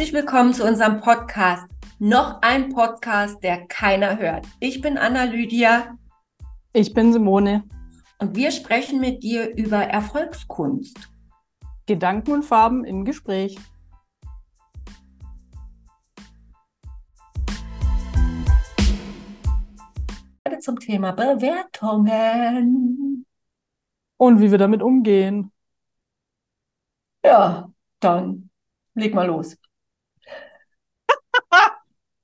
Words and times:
Herzlich 0.00 0.16
willkommen 0.16 0.54
zu 0.54 0.64
unserem 0.66 0.98
Podcast. 1.02 1.66
Noch 1.98 2.40
ein 2.40 2.70
Podcast, 2.70 3.44
der 3.44 3.66
keiner 3.66 4.16
hört. 4.18 4.46
Ich 4.58 4.80
bin 4.80 4.96
Anna 4.96 5.24
Lydia. 5.24 5.98
Ich 6.72 6.94
bin 6.94 7.12
Simone. 7.12 7.64
Und 8.18 8.34
wir 8.34 8.50
sprechen 8.50 8.98
mit 8.98 9.22
dir 9.22 9.54
über 9.58 9.76
Erfolgskunst. 9.76 10.96
Gedanken 11.84 12.32
und 12.32 12.46
Farben 12.46 12.86
im 12.86 13.04
Gespräch. 13.04 13.58
Zum 20.60 20.78
Thema 20.78 21.12
Bewertungen. 21.12 22.46
Und 24.16 24.40
wie 24.40 24.50
wir 24.50 24.56
damit 24.56 24.80
umgehen. 24.80 25.52
Ja, 27.22 27.70
dann 28.00 28.48
leg 28.94 29.12
mal 29.12 29.26
los. 29.26 29.58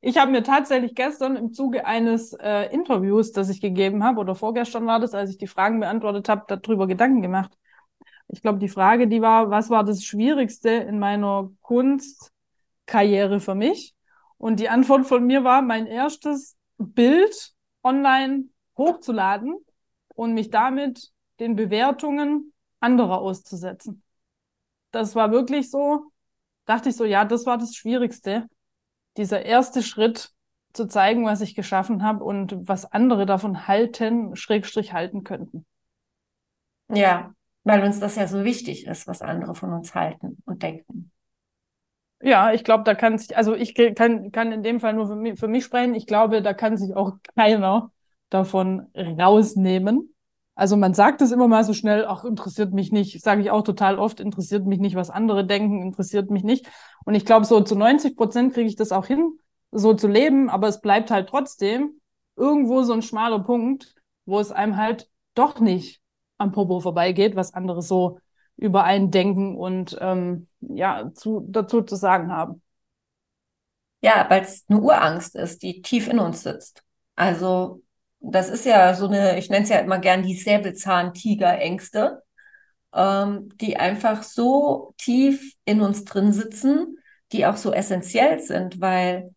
Ich 0.01 0.19
habe 0.19 0.31
mir 0.31 0.43
tatsächlich 0.43 0.95
gestern 0.95 1.37
im 1.37 1.53
Zuge 1.53 1.85
eines 1.87 2.33
äh, 2.35 2.73
Interviews, 2.73 3.33
das 3.33 3.49
ich 3.49 3.61
gegeben 3.61 4.05
habe, 4.05 4.21
oder 4.21 4.35
vorgestern 4.35 4.87
war 4.87 5.01
das, 5.01 5.15
als 5.15 5.31
ich 5.31 5.39
die 5.39 5.47
Fragen 5.47 5.81
beantwortet 5.81 6.29
habe, 6.29 6.45
darüber 6.49 6.87
Gedanken 6.87 7.23
gemacht. 7.23 7.57
Ich 8.29 8.43
glaube, 8.43 8.59
die 8.59 8.69
Frage, 8.69 9.09
die 9.09 9.23
war, 9.23 9.51
was 9.51 9.71
war 9.71 9.85
das 9.85 10.05
Schwierigste 10.05 10.71
in 10.71 10.99
meiner 10.99 11.51
Kunstkarriere 11.63 13.41
für 13.41 13.55
mich? 13.55 13.95
Und 14.39 14.61
die 14.61 14.69
Antwort 14.69 15.07
von 15.07 15.27
mir 15.27 15.45
war, 15.45 15.63
mein 15.63 15.87
erstes 15.87 16.57
Bild 16.79 17.55
online 17.83 18.45
hochzuladen 18.77 19.57
und 20.15 20.35
mich 20.35 20.51
damit 20.51 21.11
den 21.41 21.57
Bewertungen 21.57 22.53
anderer 22.81 23.21
auszusetzen. 23.21 24.03
Das 24.91 25.15
war 25.15 25.31
wirklich 25.33 25.71
so, 25.71 26.11
dachte 26.67 26.91
ich 26.91 26.97
so, 26.97 27.05
ja, 27.05 27.25
das 27.25 27.47
war 27.47 27.59
das 27.59 27.75
Schwierigste. 27.75 28.47
Dieser 29.17 29.45
erste 29.45 29.83
Schritt 29.83 30.31
zu 30.73 30.87
zeigen, 30.87 31.25
was 31.25 31.41
ich 31.41 31.55
geschaffen 31.55 32.03
habe 32.03 32.23
und 32.23 32.57
was 32.69 32.91
andere 32.93 33.27
davon 33.27 33.67
halten, 33.67 34.37
Schrägstrich 34.37 34.93
halten 34.93 35.25
könnten. 35.25 35.65
Ja, 36.89 37.35
weil 37.65 37.83
uns 37.83 37.99
das 37.99 38.17
ja 38.17 38.29
so 38.29 38.45
wichtig 38.45 38.87
ist, 38.87 39.07
was 39.07 39.23
andere 39.23 39.55
von 39.55 39.73
uns 39.73 39.95
halten 39.95 40.39
und 40.45 40.63
denken. 40.63 41.11
Ja, 42.23 42.53
ich 42.53 42.65
glaube, 42.65 42.85
da 42.85 42.95
kann 42.95 43.19
sich, 43.19 43.37
also 43.37 43.55
ich 43.55 43.75
kann, 43.75 44.33
kann 44.33 44.53
in 44.53 44.63
dem 44.63 44.81
Fall 44.81 44.95
nur 44.95 45.07
für 45.07 45.17
mich, 45.17 45.39
für 45.39 45.49
mich 45.49 45.65
sprechen. 45.65 45.95
Ich 45.95 46.07
glaube, 46.07 46.43
da 46.43 46.55
kann 46.55 46.77
sich 46.77 46.95
auch 46.95 47.13
keiner 47.37 47.91
davon 48.31 48.87
rausnehmen. 48.95 50.15
Also 50.57 50.77
man 50.79 50.95
sagt 50.95 51.21
es 51.21 51.33
immer 51.33 51.49
mal 51.49 51.65
so 51.65 51.75
schnell, 51.75 52.07
ach, 52.07 52.25
interessiert 52.25 52.73
mich 52.73 52.91
nicht, 52.91 53.23
sage 53.23 53.43
ich 53.43 53.51
auch 53.51 53.63
total 53.63 53.99
oft, 53.99 54.21
interessiert 54.21 54.65
mich 54.67 54.81
nicht, 54.81 54.97
was 54.97 55.11
andere 55.11 55.47
denken, 55.47 55.83
interessiert 55.83 56.31
mich 56.31 56.45
nicht. 56.45 56.67
Und 57.05 57.15
ich 57.15 57.27
glaube, 57.27 57.45
so 57.45 57.61
zu 57.61 57.77
90 57.77 58.17
Prozent 58.17 58.55
kriege 58.55 58.67
ich 58.67 58.75
das 58.75 58.91
auch 58.91 59.05
hin, 59.07 59.39
so 59.71 59.93
zu 59.93 60.09
leben, 60.09 60.49
aber 60.49 60.69
es 60.69 60.81
bleibt 60.81 61.11
halt 61.11 61.29
trotzdem 61.29 62.01
irgendwo 62.37 62.83
so 62.85 62.95
ein 62.95 63.03
schmaler 63.03 63.41
Punkt, 63.41 63.95
wo 64.25 64.41
es 64.41 64.51
einem 64.51 64.79
halt 64.79 65.11
doch 65.35 65.61
nicht 65.61 66.01
am 66.39 66.53
Popo 66.53 66.81
vorbeigeht, 66.81 67.37
was 67.37 67.53
andere 67.53 67.83
so 67.83 68.19
über 68.57 68.85
einen 68.85 69.11
denken 69.11 69.57
und 69.59 69.99
ähm, 70.01 70.49
ja, 70.61 71.13
zu, 71.13 71.45
dazu 71.49 71.83
zu 71.83 71.97
sagen 71.97 72.33
haben. 72.33 72.63
Ja, 74.01 74.25
weil 74.31 74.43
es 74.43 74.65
eine 74.69 74.81
Urangst 74.81 75.37
ist, 75.37 75.63
die 75.63 75.83
tief 75.83 76.09
in 76.09 76.19
uns 76.19 76.43
sitzt. 76.43 76.83
Also 77.15 77.83
das 78.31 78.49
ist 78.51 78.67
ja 78.67 78.95
so 78.95 79.07
eine, 79.07 79.39
ich 79.39 79.51
nenne 79.51 79.65
es 79.65 79.71
ja 79.71 79.79
immer 79.79 79.99
gern 79.99 80.23
die 80.23 80.37
Säbelzahntiger-Ängste, 80.37 82.23
ähm, 82.95 83.51
die 83.61 83.77
einfach 83.77 84.23
so 84.23 84.95
tief 84.99 85.55
in 85.65 85.81
uns 85.81 86.05
drin 86.05 86.33
sitzen, 86.33 86.99
die 87.33 87.47
auch 87.47 87.57
so 87.57 87.73
essentiell 87.73 88.41
sind, 88.41 88.81
weil 88.81 89.35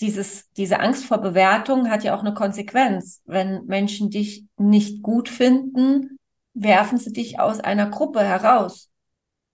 dieses, 0.00 0.50
diese 0.52 0.80
Angst 0.80 1.04
vor 1.04 1.18
Bewertung 1.18 1.90
hat 1.90 2.04
ja 2.04 2.16
auch 2.16 2.20
eine 2.20 2.34
Konsequenz. 2.34 3.22
Wenn 3.24 3.64
Menschen 3.66 4.10
dich 4.10 4.44
nicht 4.56 5.02
gut 5.02 5.28
finden, 5.28 6.18
werfen 6.52 6.98
sie 6.98 7.12
dich 7.12 7.38
aus 7.40 7.60
einer 7.60 7.88
Gruppe 7.90 8.20
heraus. 8.20 8.90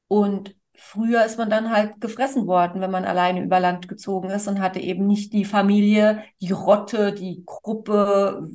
Und 0.09 0.55
früher 0.75 1.25
ist 1.25 1.39
man 1.39 1.51
dann 1.51 1.71
halt 1.71 2.01
gefressen 2.01 2.47
worden, 2.47 2.81
wenn 2.81 2.91
man 2.91 3.05
alleine 3.05 3.43
über 3.43 3.61
Land 3.61 3.89
gezogen 3.89 4.31
ist 4.31 4.49
und 4.49 4.61
hatte 4.61 4.81
eben 4.81 5.07
nicht 5.07 5.33
die 5.33 5.45
Familie, 5.45 6.25
die 6.41 6.53
Rotte, 6.53 7.13
die 7.13 7.43
Gruppe, 7.45 8.49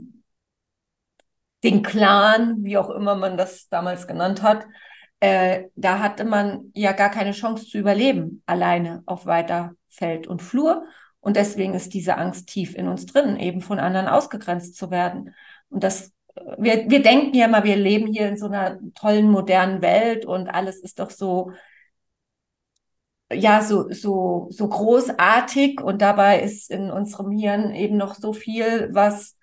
den 1.66 1.84
Clan, 1.84 2.64
wie 2.64 2.78
auch 2.78 2.90
immer 2.90 3.16
man 3.16 3.38
das 3.38 3.68
damals 3.70 4.08
genannt 4.08 4.42
hat. 4.42 4.66
Äh, 5.20 5.66
da 5.76 6.00
hatte 6.00 6.24
man 6.24 6.72
ja 6.74 6.92
gar 6.94 7.10
keine 7.10 7.32
Chance 7.32 7.66
zu 7.66 7.78
überleben, 7.78 8.44
alleine 8.46 9.04
auf 9.06 9.26
weiter 9.26 9.74
Feld 9.90 10.28
und 10.28 10.42
Flur. 10.42 10.86
Und 11.20 11.36
deswegen 11.36 11.74
ist 11.74 11.94
diese 11.94 12.18
Angst 12.18 12.48
tief 12.48 12.76
in 12.76 12.88
uns 12.88 13.06
drin, 13.08 13.38
eben 13.38 13.62
von 13.62 13.80
anderen 13.80 14.08
ausgegrenzt 14.08 14.76
zu 14.76 14.92
werden. 14.92 15.34
Und 15.70 15.84
das 15.84 16.12
wir, 16.58 16.90
wir 16.90 17.02
denken 17.02 17.36
ja 17.36 17.48
mal, 17.48 17.64
wir 17.64 17.78
leben 17.78 18.08
hier 18.08 18.28
in 18.28 18.38
so 18.38 18.48
einer 18.48 18.78
tollen 18.94 19.30
modernen 19.30 19.82
Welt 19.82 20.26
und 20.26 20.50
alles 20.50 20.82
ist 20.82 21.00
doch 21.00 21.10
so 21.10 21.52
ja, 23.32 23.62
so, 23.62 23.92
so, 23.92 24.48
so 24.52 24.68
großartig 24.70 25.82
und 25.82 26.02
dabei 26.02 26.42
ist 26.42 26.70
in 26.70 26.92
unserem 26.92 27.32
Hirn 27.32 27.74
eben 27.74 27.98
noch 27.98 28.16
so 28.16 28.34
viel, 28.34 28.90
was 28.94 29.35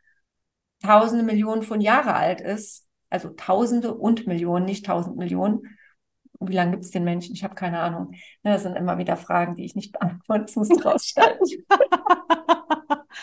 tausende 0.82 1.25
Millionen 1.25 1.62
von 1.62 1.81
Jahre 1.81 2.15
alt 2.15 2.41
ist. 2.41 2.87
Also 3.10 3.31
tausende 3.31 3.94
und 3.94 4.26
Millionen, 4.26 4.65
nicht 4.65 4.87
tausend 4.87 5.16
Millionen. 5.16 5.78
Wie 6.41 6.54
lange 6.54 6.72
gibt 6.72 6.84
es 6.84 6.91
den 6.91 7.04
Menschen? 7.04 7.34
Ich 7.34 7.44
habe 7.44 7.54
keine 7.54 7.81
Ahnung. 7.81 8.12
Ne, 8.43 8.53
das 8.53 8.62
sind 8.62 8.76
immer 8.76 8.98
wieder 8.98 9.16
Fragen, 9.16 9.54
die 9.54 9.65
ich 9.65 9.75
nicht 9.75 9.93
beantworten. 9.98 10.47
Du 10.47 10.60
rausschneiden. 10.81 11.38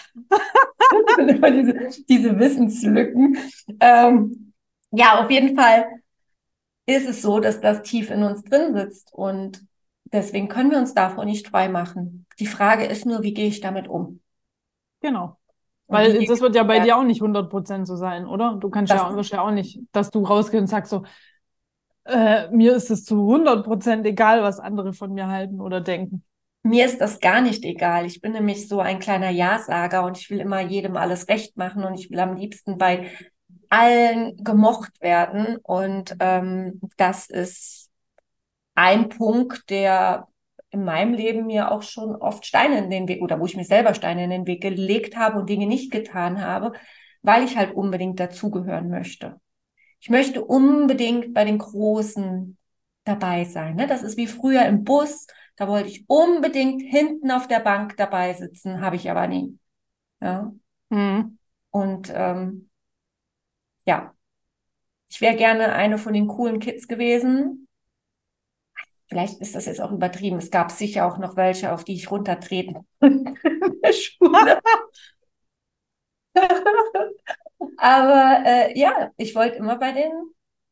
das 0.05 1.15
sind 1.15 1.29
immer 1.29 1.51
diese, 1.51 2.03
diese 2.07 2.39
Wissenslücken. 2.39 3.37
Ähm, 3.79 4.53
ja, 4.91 5.23
auf 5.23 5.29
jeden 5.29 5.55
Fall 5.55 5.87
ist 6.85 7.07
es 7.07 7.21
so, 7.21 7.39
dass 7.39 7.61
das 7.61 7.83
tief 7.83 8.09
in 8.09 8.23
uns 8.23 8.43
drin 8.43 8.73
sitzt 8.73 9.13
und 9.13 9.61
Deswegen 10.11 10.47
können 10.47 10.71
wir 10.71 10.79
uns 10.79 10.93
davor 10.93 11.25
nicht 11.25 11.47
frei 11.47 11.69
machen. 11.69 12.25
Die 12.39 12.47
Frage 12.47 12.85
ist 12.85 13.05
nur, 13.05 13.21
wie 13.21 13.33
gehe 13.33 13.47
ich 13.47 13.61
damit 13.61 13.87
um? 13.87 14.21
Genau. 15.01 15.37
Weil 15.89 16.25
das 16.25 16.39
wird 16.39 16.55
ja 16.55 16.63
bei 16.63 16.79
dir 16.79 16.97
auch 16.97 17.03
nicht 17.03 17.21
100% 17.21 17.87
so 17.87 17.95
sein, 17.95 18.27
oder? 18.27 18.55
Du 18.59 18.69
kannst 18.69 18.93
ja, 18.93 19.11
ja 19.21 19.41
auch 19.41 19.51
nicht, 19.51 19.79
dass 19.91 20.11
du 20.11 20.23
rausgehst 20.23 20.61
und 20.61 20.67
sagst 20.67 20.91
so, 20.91 21.03
äh, 22.05 22.47
mir 22.51 22.75
ist 22.75 22.91
es 22.91 23.05
zu 23.05 23.15
100% 23.27 24.05
egal, 24.05 24.43
was 24.43 24.59
andere 24.59 24.93
von 24.93 25.13
mir 25.13 25.27
halten 25.27 25.59
oder 25.59 25.81
denken. 25.81 26.23
Mir 26.61 26.85
ist 26.85 26.99
das 26.99 27.19
gar 27.19 27.41
nicht 27.41 27.63
egal. 27.63 28.05
Ich 28.05 28.21
bin 28.21 28.33
nämlich 28.33 28.67
so 28.67 28.79
ein 28.79 28.99
kleiner 28.99 29.29
Ja-Sager 29.29 30.05
und 30.05 30.17
ich 30.17 30.29
will 30.29 30.39
immer 30.39 30.59
jedem 30.59 30.97
alles 30.97 31.27
recht 31.27 31.57
machen 31.57 31.83
und 31.83 31.95
ich 31.95 32.09
will 32.11 32.19
am 32.19 32.35
liebsten 32.35 32.77
bei 32.77 33.09
allen 33.69 34.35
gemocht 34.43 35.01
werden. 35.01 35.57
Und 35.63 36.15
ähm, 36.19 36.81
das 36.97 37.29
ist 37.29 37.89
ein 38.75 39.09
Punkt, 39.09 39.69
der 39.69 40.27
in 40.71 40.83
meinem 40.83 41.13
Leben 41.13 41.47
mir 41.47 41.71
auch 41.71 41.81
schon 41.81 42.15
oft 42.15 42.45
Steine 42.45 42.77
in 42.77 42.89
den 42.89 43.07
Weg 43.07 43.21
oder 43.21 43.39
wo 43.39 43.45
ich 43.45 43.55
mir 43.55 43.65
selber 43.65 43.93
Steine 43.93 44.23
in 44.23 44.29
den 44.29 44.47
Weg 44.47 44.61
gelegt 44.61 45.17
habe 45.17 45.39
und 45.39 45.49
Dinge 45.49 45.67
nicht 45.67 45.91
getan 45.91 46.41
habe, 46.41 46.73
weil 47.21 47.43
ich 47.43 47.57
halt 47.57 47.73
unbedingt 47.73 48.19
dazugehören 48.19 48.89
möchte. 48.89 49.39
Ich 49.99 50.09
möchte 50.09 50.43
unbedingt 50.43 51.33
bei 51.33 51.43
den 51.43 51.57
Großen 51.57 52.57
dabei 53.03 53.45
sein. 53.45 53.75
Ne? 53.75 53.87
Das 53.87 54.03
ist 54.03 54.17
wie 54.17 54.27
früher 54.27 54.65
im 54.65 54.83
Bus. 54.83 55.27
Da 55.55 55.67
wollte 55.67 55.89
ich 55.89 56.05
unbedingt 56.07 56.81
hinten 56.81 57.31
auf 57.31 57.47
der 57.47 57.59
Bank 57.59 57.97
dabei 57.97 58.33
sitzen, 58.33 58.81
habe 58.81 58.95
ich 58.95 59.09
aber 59.09 59.27
nie. 59.27 59.57
Ja. 60.21 60.53
Mhm. 60.89 61.37
Und 61.71 62.11
ähm, 62.13 62.69
ja, 63.85 64.13
ich 65.09 65.21
wäre 65.21 65.35
gerne 65.35 65.73
eine 65.73 65.97
von 65.97 66.13
den 66.13 66.27
coolen 66.27 66.59
Kids 66.59 66.87
gewesen, 66.87 67.67
vielleicht 69.09 69.41
ist 69.41 69.55
das 69.55 69.65
jetzt 69.65 69.81
auch 69.81 69.91
übertrieben. 69.91 70.37
Es 70.37 70.51
gab 70.51 70.71
sicher 70.71 71.05
auch 71.05 71.17
noch 71.17 71.35
welche, 71.35 71.73
auf 71.73 71.83
die 71.83 71.95
ich 71.95 72.09
runtertreten 72.11 72.87
in 73.01 73.35
der 73.83 73.93
Schule. 73.93 74.59
Aber 77.77 78.43
äh, 78.45 78.77
ja, 78.79 79.11
ich 79.17 79.35
wollte 79.35 79.57
immer 79.57 79.77
bei 79.77 79.91
den 79.91 80.11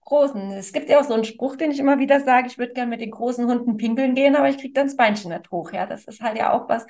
Großen. 0.02 0.52
Es 0.52 0.72
gibt 0.72 0.90
ja 0.90 1.00
auch 1.00 1.04
so 1.04 1.14
einen 1.14 1.26
Spruch, 1.26 1.56
den 1.58 1.72
ich 1.72 1.80
immer 1.80 2.00
wieder 2.00 2.22
sage, 2.22 2.48
ich 2.48 2.58
würde 2.58 2.74
gerne 2.74 2.90
mit 2.90 3.02
den 3.02 3.12
großen 3.12 3.46
Hunden 3.46 3.76
pinkeln 3.78 4.16
gehen, 4.16 4.36
aber 4.36 4.50
ich 4.50 4.58
kriege 4.58 4.74
dann 4.74 4.88
das 4.88 4.96
Beinchen 4.96 5.32
nicht 5.32 5.52
hoch. 5.52 5.72
Ja, 5.74 5.86
das 5.86 6.06
ist 6.06 6.22
halt 6.22 6.38
ja 6.38 6.54
auch 6.54 6.70
was, 6.70 6.86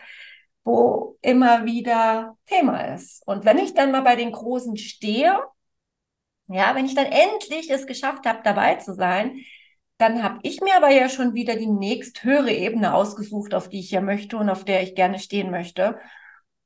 wo 0.63 1.17
immer 1.21 1.65
wieder 1.65 2.37
Thema 2.45 2.93
ist. 2.93 3.25
Und 3.27 3.45
wenn 3.45 3.57
ich 3.57 3.73
dann 3.73 3.91
mal 3.91 4.01
bei 4.01 4.15
den 4.15 4.31
Großen 4.31 4.77
stehe, 4.77 5.39
ja, 6.47 6.75
wenn 6.75 6.85
ich 6.85 6.95
dann 6.95 7.05
endlich 7.05 7.69
es 7.69 7.87
geschafft 7.87 8.25
habe, 8.25 8.39
dabei 8.43 8.75
zu 8.75 8.93
sein, 8.93 9.39
dann 9.97 10.21
habe 10.23 10.39
ich 10.43 10.61
mir 10.61 10.75
aber 10.75 10.89
ja 10.91 11.09
schon 11.09 11.33
wieder 11.33 11.55
die 11.55 11.67
nächst 11.67 12.23
höhere 12.23 12.51
Ebene 12.51 12.93
ausgesucht, 12.93 13.53
auf 13.53 13.69
die 13.69 13.79
ich 13.79 13.91
ja 13.91 14.01
möchte 14.01 14.37
und 14.37 14.49
auf 14.49 14.63
der 14.63 14.83
ich 14.83 14.95
gerne 14.95 15.19
stehen 15.19 15.49
möchte. 15.51 15.97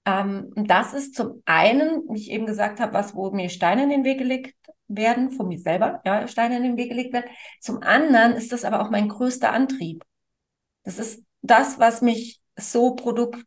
Ähm, 0.06 0.52
das 0.56 0.94
ist 0.94 1.16
zum 1.16 1.42
einen, 1.46 2.04
wie 2.10 2.20
ich 2.20 2.32
eben 2.32 2.46
gesagt 2.46 2.80
habe, 2.80 2.94
was, 2.94 3.16
wo 3.16 3.32
mir 3.32 3.50
Steine 3.50 3.84
in 3.84 3.90
den 3.90 4.04
Weg 4.04 4.18
gelegt 4.20 4.56
werden, 4.88 5.32
von 5.32 5.48
mir 5.48 5.60
selber, 5.60 6.02
ja, 6.06 6.28
Steine 6.28 6.58
in 6.58 6.64
den 6.64 6.78
Weg 6.78 6.90
gelegt 6.90 7.14
werden. 7.14 7.30
Zum 7.62 7.82
anderen 7.84 8.34
ist 8.34 8.52
das 8.52 8.66
aber 8.66 8.82
auch 8.82 8.90
mein 8.90 9.08
größter 9.10 9.52
Antrieb. 9.52 10.04
Das 10.84 11.00
ist 11.00 11.24
das, 11.42 11.80
was 11.80 12.02
mich 12.02 12.42
so 12.58 12.96
produktiv 12.96 13.38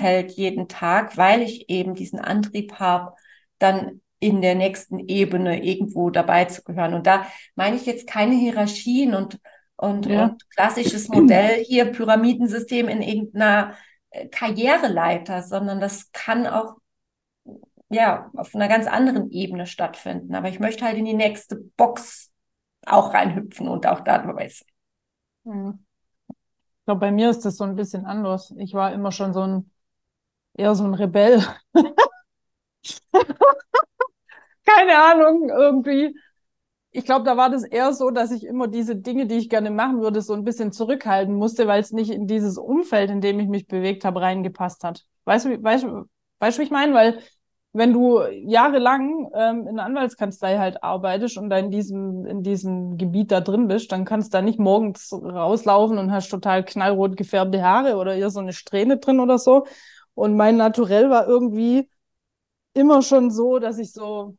hält 0.00 0.32
jeden 0.32 0.68
Tag, 0.68 1.16
weil 1.16 1.42
ich 1.42 1.68
eben 1.70 1.94
diesen 1.94 2.18
Antrieb 2.18 2.74
habe, 2.74 3.14
dann 3.58 4.00
in 4.24 4.40
der 4.40 4.54
nächsten 4.54 5.00
Ebene 5.00 5.62
irgendwo 5.62 6.08
dabei 6.08 6.46
zu 6.46 6.62
gehören. 6.62 6.94
Und 6.94 7.06
da 7.06 7.26
meine 7.56 7.76
ich 7.76 7.84
jetzt 7.84 8.06
keine 8.06 8.34
Hierarchien 8.34 9.14
und, 9.14 9.38
und, 9.76 10.06
ja. 10.06 10.24
und 10.24 10.50
klassisches 10.50 11.08
Modell 11.08 11.62
hier, 11.62 11.92
Pyramidensystem 11.92 12.88
in 12.88 13.02
irgendeiner 13.02 13.74
äh, 14.10 14.26
Karriereleiter, 14.28 15.42
sondern 15.42 15.78
das 15.78 16.10
kann 16.12 16.46
auch 16.46 16.76
ja, 17.90 18.30
auf 18.34 18.54
einer 18.54 18.68
ganz 18.68 18.86
anderen 18.86 19.30
Ebene 19.30 19.66
stattfinden. 19.66 20.34
Aber 20.34 20.48
ich 20.48 20.58
möchte 20.58 20.86
halt 20.86 20.96
in 20.96 21.04
die 21.04 21.12
nächste 21.12 21.56
Box 21.76 22.30
auch 22.86 23.12
reinhüpfen 23.12 23.68
und 23.68 23.86
auch 23.86 24.00
dabei 24.00 24.48
sein. 24.48 24.68
Hm. 25.44 25.84
Ich 26.28 26.86
glaube, 26.86 27.00
bei 27.00 27.12
mir 27.12 27.28
ist 27.28 27.44
das 27.44 27.58
so 27.58 27.64
ein 27.64 27.76
bisschen 27.76 28.06
anders. 28.06 28.54
Ich 28.56 28.72
war 28.72 28.92
immer 28.92 29.12
schon 29.12 29.34
so 29.34 29.42
ein, 29.42 29.70
eher 30.54 30.74
so 30.74 30.84
ein 30.84 30.94
Rebell. 30.94 31.44
Keine 34.64 34.96
Ahnung, 35.02 35.48
irgendwie. 35.50 36.16
Ich 36.92 37.04
glaube, 37.04 37.24
da 37.24 37.36
war 37.36 37.50
das 37.50 37.64
eher 37.64 37.92
so, 37.92 38.10
dass 38.10 38.30
ich 38.30 38.44
immer 38.46 38.68
diese 38.68 38.96
Dinge, 38.96 39.26
die 39.26 39.36
ich 39.36 39.50
gerne 39.50 39.70
machen 39.70 40.00
würde, 40.00 40.22
so 40.22 40.32
ein 40.34 40.44
bisschen 40.44 40.72
zurückhalten 40.72 41.34
musste, 41.34 41.66
weil 41.66 41.80
es 41.80 41.92
nicht 41.92 42.10
in 42.10 42.26
dieses 42.26 42.58
Umfeld, 42.58 43.10
in 43.10 43.20
dem 43.20 43.40
ich 43.40 43.48
mich 43.48 43.66
bewegt 43.66 44.04
habe, 44.04 44.20
reingepasst 44.22 44.84
hat. 44.84 45.04
Weißt 45.24 45.46
du, 45.46 45.62
weißt, 45.62 45.86
weißt, 46.40 46.58
wie 46.58 46.62
ich 46.62 46.70
meine? 46.70 46.94
Weil 46.94 47.20
wenn 47.72 47.92
du 47.92 48.20
jahrelang 48.22 49.30
ähm, 49.34 49.66
in 49.66 49.76
der 49.76 49.86
Anwaltskanzlei 49.86 50.58
halt 50.58 50.84
arbeitest 50.84 51.36
und 51.38 51.50
da 51.50 51.58
in 51.58 51.70
diesem, 51.72 52.26
in 52.26 52.42
diesem 52.44 52.96
Gebiet 52.96 53.32
da 53.32 53.40
drin 53.40 53.66
bist, 53.68 53.90
dann 53.92 54.04
kannst 54.04 54.32
du 54.32 54.38
da 54.38 54.42
nicht 54.42 54.60
morgens 54.60 55.12
rauslaufen 55.12 55.98
und 55.98 56.12
hast 56.12 56.28
total 56.30 56.64
knallrot 56.64 57.16
gefärbte 57.16 57.62
Haare 57.62 57.96
oder 57.96 58.14
hier 58.14 58.30
so 58.30 58.40
eine 58.40 58.52
Strähne 58.52 58.98
drin 58.98 59.20
oder 59.20 59.38
so. 59.38 59.66
Und 60.14 60.36
mein 60.36 60.56
Naturell 60.56 61.10
war 61.10 61.26
irgendwie 61.26 61.88
immer 62.74 63.02
schon 63.02 63.30
so, 63.30 63.58
dass 63.58 63.78
ich 63.78 63.92
so, 63.92 64.36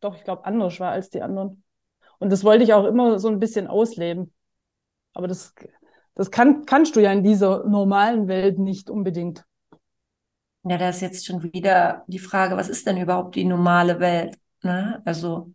doch, 0.00 0.16
ich 0.16 0.24
glaube, 0.24 0.44
anders 0.44 0.78
war 0.80 0.92
als 0.92 1.10
die 1.10 1.22
anderen. 1.22 1.62
Und 2.18 2.30
das 2.30 2.44
wollte 2.44 2.64
ich 2.64 2.72
auch 2.74 2.84
immer 2.84 3.18
so 3.18 3.28
ein 3.28 3.38
bisschen 3.38 3.66
ausleben. 3.66 4.32
Aber 5.14 5.28
das, 5.28 5.54
das 6.14 6.30
kann, 6.30 6.64
kannst 6.64 6.96
du 6.96 7.00
ja 7.00 7.12
in 7.12 7.22
dieser 7.22 7.64
normalen 7.64 8.28
Welt 8.28 8.58
nicht 8.58 8.90
unbedingt. 8.90 9.44
Ja, 10.64 10.76
da 10.76 10.90
ist 10.90 11.00
jetzt 11.00 11.26
schon 11.26 11.42
wieder 11.42 12.04
die 12.08 12.18
Frage, 12.18 12.56
was 12.56 12.68
ist 12.68 12.86
denn 12.86 12.98
überhaupt 12.98 13.36
die 13.36 13.44
normale 13.44 14.00
Welt? 14.00 14.36
Ne? 14.62 15.00
Also. 15.04 15.52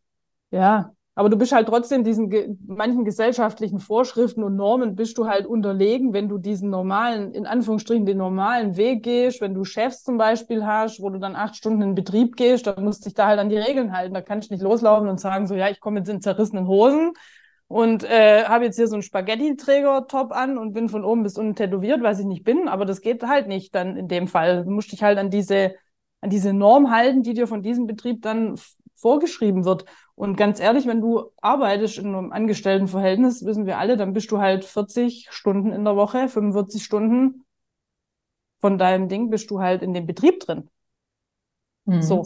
Ja, 0.52 0.96
aber 1.16 1.30
du 1.30 1.38
bist 1.38 1.52
halt 1.52 1.68
trotzdem 1.68 2.04
diesen 2.04 2.30
ge 2.30 2.56
manchen 2.66 3.06
gesellschaftlichen 3.06 3.80
Vorschriften 3.80 4.44
und 4.44 4.56
Normen 4.56 4.96
bist 4.96 5.18
du 5.20 5.28
halt 5.28 5.46
unterlegen, 5.46 6.12
wenn 6.12 6.28
du 6.28 6.40
diesen 6.40 6.72
normalen, 6.72 7.34
in 7.34 7.46
Anführungsstrichen, 7.46 8.06
den 8.06 8.18
normalen 8.18 8.78
Weg 8.78 9.04
gehst, 9.04 9.40
wenn 9.40 9.54
du 9.54 9.64
Chefs 9.64 10.04
zum 10.04 10.18
Beispiel 10.18 10.66
hast, 10.66 11.02
wo 11.02 11.10
du 11.10 11.20
dann 11.20 11.36
acht 11.36 11.56
Stunden 11.56 11.84
in 11.84 11.96
Betrieb 11.96 12.36
gehst, 12.36 12.66
dann 12.66 12.84
musst 12.84 13.06
du 13.06 13.10
dich 13.10 13.14
da 13.14 13.28
halt 13.28 13.40
an 13.40 13.50
die 13.50 13.58
Regeln 13.58 13.96
halten. 13.96 14.16
Da 14.16 14.22
kannst 14.22 14.50
du 14.50 14.56
nicht 14.56 14.64
loslaufen 14.64 15.08
und 15.08 15.20
sagen, 15.20 15.46
so, 15.46 15.54
ja, 15.54 15.70
ich 15.70 15.80
komme 15.80 16.00
jetzt 16.00 16.10
in 16.10 16.22
zerrissenen 16.22 16.68
Hosen 16.68 17.14
und 17.68 18.04
äh, 18.04 18.46
habe 18.46 18.66
jetzt 18.66 18.78
hier 18.78 18.88
so 18.88 18.96
einen 18.96 19.04
Spaghetti-Träger-Top 19.04 20.32
an 20.32 20.58
und 20.58 20.74
bin 20.74 20.90
von 20.90 21.06
oben 21.06 21.22
bis 21.22 21.38
unten 21.38 21.56
tätowiert, 21.56 22.02
was 22.02 22.20
ich 22.20 22.26
nicht 22.26 22.44
bin, 22.44 22.68
aber 22.68 22.86
das 22.86 23.02
geht 23.02 23.24
halt 23.24 23.48
nicht 23.48 23.76
dann 23.76 23.98
in 23.98 24.08
dem 24.08 24.28
Fall. 24.28 24.64
Du 24.64 24.72
musst 24.72 24.92
dich 24.92 25.04
halt 25.04 25.20
an 25.20 25.30
diese, 25.30 25.76
an 26.22 26.32
diese 26.32 26.54
Norm 26.54 26.90
halten, 26.90 27.22
die 27.22 27.34
dir 27.36 27.48
von 27.48 27.62
diesem 27.62 27.86
Betrieb 27.86 28.24
dann 28.24 28.56
vorgeschrieben 28.96 29.66
wird. 29.66 29.86
Und 30.16 30.36
ganz 30.36 30.60
ehrlich, 30.60 30.86
wenn 30.86 31.02
du 31.02 31.32
arbeitest 31.42 31.98
in 31.98 32.08
einem 32.08 32.32
Angestelltenverhältnis, 32.32 33.46
wissen 33.46 33.66
wir 33.66 33.80
alle, 33.80 33.98
dann 33.98 34.14
bist 34.14 34.32
du 34.32 34.40
halt 34.40 34.64
40 34.64 35.28
Stunden 35.32 35.72
in 35.72 35.84
der 35.84 35.96
Woche, 35.96 36.28
45 36.28 36.84
Stunden 36.84 37.46
von 38.60 38.78
deinem 38.78 39.10
Ding 39.10 39.30
bist 39.30 39.50
du 39.50 39.60
halt 39.60 39.82
in 39.82 39.94
dem 39.94 40.06
Betrieb 40.06 40.40
drin. 40.40 40.70
Mhm. 41.86 42.02
So. 42.02 42.24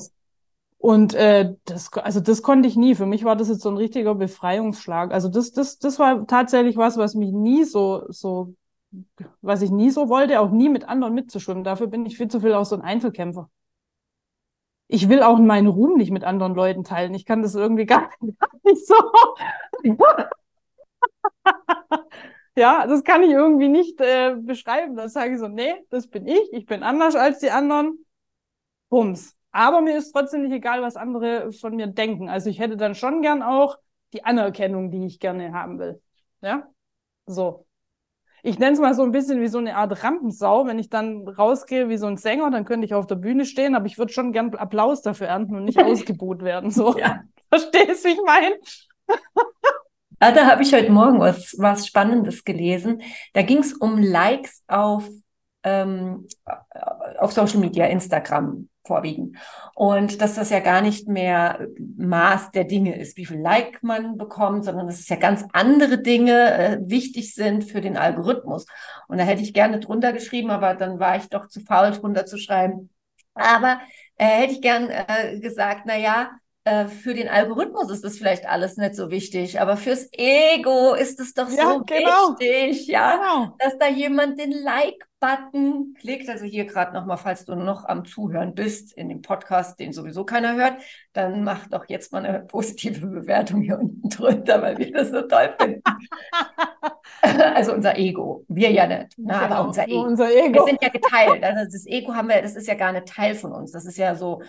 Und 0.77 1.15
äh, 1.15 1.55
das, 1.65 1.91
also 1.93 2.19
das 2.19 2.43
konnte 2.43 2.67
ich 2.67 2.75
nie. 2.75 2.93
Für 2.93 3.07
mich 3.07 3.23
war 3.23 3.35
das 3.35 3.49
jetzt 3.49 3.61
so 3.61 3.69
ein 3.69 3.77
richtiger 3.77 4.13
Befreiungsschlag. 4.13 5.11
Also 5.11 5.29
das, 5.29 5.51
das, 5.51 5.79
das 5.79 5.97
war 5.97 6.27
tatsächlich 6.27 6.77
was, 6.77 6.97
was 6.97 7.15
mich 7.15 7.31
nie 7.31 7.63
so, 7.63 8.03
so, 8.09 8.53
was 9.41 9.63
ich 9.63 9.71
nie 9.71 9.89
so 9.89 10.09
wollte, 10.09 10.39
auch 10.39 10.51
nie 10.51 10.69
mit 10.69 10.87
anderen 10.87 11.15
mitzuschwimmen. 11.15 11.63
Dafür 11.63 11.87
bin 11.87 12.05
ich 12.05 12.17
viel 12.17 12.27
zu 12.27 12.39
viel 12.39 12.53
auch 12.53 12.65
so 12.65 12.75
ein 12.75 12.81
Einzelkämpfer. 12.81 13.49
Ich 14.87 15.09
will 15.09 15.21
auch 15.21 15.37
meinen 15.39 15.67
Ruhm 15.67 15.97
nicht 15.97 16.11
mit 16.11 16.23
anderen 16.23 16.55
Leuten 16.55 16.83
teilen. 16.83 17.13
Ich 17.13 17.25
kann 17.25 17.41
das 17.41 17.55
irgendwie 17.55 17.85
gar, 17.85 18.09
nicht 18.63 18.85
so. 18.85 18.95
ja, 22.55 22.87
das 22.87 23.03
kann 23.03 23.23
ich 23.23 23.31
irgendwie 23.31 23.67
nicht 23.69 23.99
äh, 24.01 24.35
beschreiben. 24.35 24.95
Da 24.95 25.09
sage 25.09 25.33
ich 25.33 25.39
so, 25.39 25.47
nee, 25.47 25.75
das 25.89 26.07
bin 26.07 26.27
ich. 26.27 26.51
Ich 26.53 26.65
bin 26.65 26.83
anders 26.83 27.15
als 27.15 27.39
die 27.39 27.51
anderen. 27.51 28.05
Bums. 28.89 29.35
Aber 29.51 29.81
mir 29.81 29.97
ist 29.97 30.11
trotzdem 30.13 30.43
nicht 30.43 30.53
egal, 30.53 30.81
was 30.81 30.95
andere 30.95 31.51
von 31.51 31.75
mir 31.75 31.87
denken. 31.87 32.29
Also 32.29 32.49
ich 32.49 32.59
hätte 32.59 32.77
dann 32.77 32.95
schon 32.95 33.21
gern 33.21 33.41
auch 33.43 33.77
die 34.13 34.23
Anerkennung, 34.23 34.91
die 34.91 35.05
ich 35.05 35.19
gerne 35.19 35.53
haben 35.53 35.79
will. 35.79 36.01
Ja, 36.41 36.69
so. 37.27 37.66
Ich 38.43 38.59
nenne 38.59 38.73
es 38.73 38.79
mal 38.79 38.93
so 38.93 39.03
ein 39.03 39.11
bisschen 39.11 39.41
wie 39.41 39.47
so 39.47 39.57
eine 39.57 39.75
Art 39.75 40.03
Rampensau. 40.03 40.65
Wenn 40.65 40.79
ich 40.79 40.89
dann 40.89 41.27
rausgehe 41.27 41.89
wie 41.89 41.97
so 41.97 42.07
ein 42.07 42.17
Sänger, 42.17 42.49
dann 42.51 42.65
könnte 42.65 42.85
ich 42.85 42.93
auf 42.93 43.07
der 43.07 43.15
Bühne 43.15 43.45
stehen, 43.45 43.75
aber 43.75 43.85
ich 43.85 43.97
würde 43.97 44.13
schon 44.13 44.31
gern 44.31 44.53
Applaus 44.55 45.01
dafür 45.01 45.27
ernten 45.27 45.55
und 45.55 45.65
nicht 45.65 45.79
ausgebuht 45.83 46.43
werden. 46.43 46.71
So. 46.71 46.97
Ja. 46.97 47.21
Verstehst 47.49 48.03
du, 48.03 48.09
wie 48.09 48.13
ich 48.13 48.21
meine? 48.25 48.55
Ah, 50.19 50.31
da 50.31 50.47
habe 50.47 50.63
ich 50.63 50.73
heute 50.73 50.91
Morgen 50.91 51.19
was, 51.19 51.55
was 51.57 51.85
Spannendes 51.85 52.43
gelesen. 52.43 53.01
Da 53.33 53.43
ging 53.43 53.59
es 53.59 53.73
um 53.73 54.01
Likes 54.01 54.63
auf, 54.67 55.07
ähm, 55.67 56.27
auf 57.19 57.31
Social 57.33 57.59
Media, 57.59 57.85
Instagram 57.85 58.69
vorwiegend. 58.85 59.37
Und 59.75 60.21
dass 60.21 60.35
das 60.35 60.49
ja 60.49 60.61
gar 60.61 60.81
nicht 60.81 61.07
mehr 61.07 61.67
Maß 61.97 62.51
der 62.51 62.63
Dinge 62.63 62.97
ist, 62.97 63.17
wie 63.17 63.25
viel 63.25 63.39
Like 63.39 63.83
man 63.83 64.17
bekommt, 64.17 64.63
sondern 64.63 64.87
dass 64.87 64.99
es 64.99 65.09
ja 65.09 65.17
ganz 65.17 65.45
andere 65.51 66.01
Dinge 66.01 66.53
äh, 66.53 66.79
wichtig 66.81 67.35
sind 67.35 67.65
für 67.65 67.81
den 67.81 67.97
Algorithmus. 67.97 68.65
Und 69.07 69.17
da 69.17 69.25
hätte 69.25 69.41
ich 69.41 69.53
gerne 69.53 69.79
drunter 69.79 70.13
geschrieben, 70.13 70.49
aber 70.49 70.73
dann 70.73 70.99
war 70.99 71.17
ich 71.17 71.27
doch 71.29 71.47
zu 71.47 71.59
faul, 71.59 71.91
drunter 71.91 72.25
zu 72.25 72.37
schreiben. 72.37 72.89
Aber 73.33 73.79
äh, 74.15 74.25
hätte 74.25 74.53
ich 74.53 74.61
gern 74.61 74.89
äh, 74.89 75.39
gesagt, 75.39 75.81
na 75.85 75.97
ja, 75.97 76.31
für 76.87 77.13
den 77.13 77.27
Algorithmus 77.29 77.89
ist 77.89 78.03
das 78.03 78.17
vielleicht 78.17 78.47
alles 78.47 78.77
nicht 78.77 78.95
so 78.95 79.09
wichtig, 79.11 79.61
aber 79.61 79.77
fürs 79.77 80.09
Ego 80.11 80.93
ist 80.93 81.19
es 81.19 81.33
doch 81.33 81.49
ja, 81.49 81.73
so 81.73 81.83
genau. 81.85 82.37
wichtig, 82.39 82.87
ja, 82.87 83.15
genau. 83.15 83.55
dass 83.59 83.77
da 83.77 83.87
jemand 83.87 84.39
den 84.39 84.51
Like-Button 84.51 85.95
klickt. 85.99 86.29
Also 86.29 86.45
hier 86.45 86.65
gerade 86.65 86.93
nochmal, 86.93 87.17
falls 87.17 87.45
du 87.45 87.55
noch 87.55 87.85
am 87.85 88.05
Zuhören 88.05 88.53
bist 88.55 88.91
in 88.93 89.09
dem 89.09 89.21
Podcast, 89.21 89.79
den 89.79 89.93
sowieso 89.93 90.25
keiner 90.25 90.55
hört, 90.55 90.81
dann 91.13 91.43
mach 91.43 91.67
doch 91.67 91.85
jetzt 91.87 92.11
mal 92.11 92.25
eine 92.25 92.39
positive 92.41 93.07
Bewertung 93.07 93.61
hier 93.61 93.79
unten 93.79 94.09
drunter, 94.09 94.61
weil 94.61 94.77
wir 94.77 94.91
das 94.91 95.09
so 95.11 95.21
toll 95.21 95.53
finden. 95.59 95.83
also 97.55 97.73
unser 97.73 97.97
Ego, 97.97 98.45
wir 98.47 98.71
ja 98.71 98.87
nicht, 98.87 99.17
ne, 99.17 99.33
genau, 99.33 99.37
aber 99.37 99.67
unser 99.67 99.87
Ego. 99.87 100.01
unser 100.01 100.29
Ego. 100.29 100.53
Wir 100.53 100.63
sind 100.65 100.81
ja 100.81 100.89
geteilt. 100.89 101.43
Also 101.43 101.71
das 101.71 101.85
Ego 101.85 102.13
haben 102.13 102.29
wir, 102.29 102.41
das 102.41 102.55
ist 102.55 102.67
ja 102.67 102.75
gar 102.75 102.91
nicht 102.91 103.07
Teil 103.07 103.35
von 103.35 103.51
uns. 103.53 103.71
Das 103.71 103.85
ist 103.85 103.97
ja 103.97 104.15
so 104.15 104.41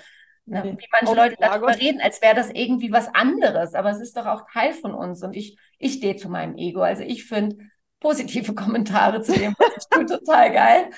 Ne? 0.49 0.77
Wie 0.79 0.87
manche 0.93 1.15
Leute 1.15 1.37
darüber 1.39 1.77
reden, 1.77 2.01
als 2.01 2.23
wäre 2.23 2.35
das 2.35 2.51
irgendwie 2.51 2.91
was 2.91 3.13
anderes, 3.15 3.75
aber 3.75 3.91
es 3.91 4.01
ist 4.01 4.17
doch 4.17 4.27
auch 4.27 4.43
Teil 4.51 4.73
von 4.73 4.95
uns 4.95 5.23
und 5.23 5.35
ich, 5.35 5.59
ich 5.79 5.95
stehe 5.95 6.17
zu 6.17 6.29
meinem 6.29 6.57
Ego. 6.57 6.81
Also 6.81 7.03
ich 7.03 7.25
finde 7.25 7.59
positive 8.01 8.55
Kommentare 8.55 9.23
zu 9.23 9.33
dem, 9.33 9.55
was 9.59 9.77
ich 9.77 9.89
tue, 9.91 10.07
total 10.07 10.53
geil. 10.53 10.91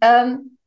Ähm, 0.00 0.58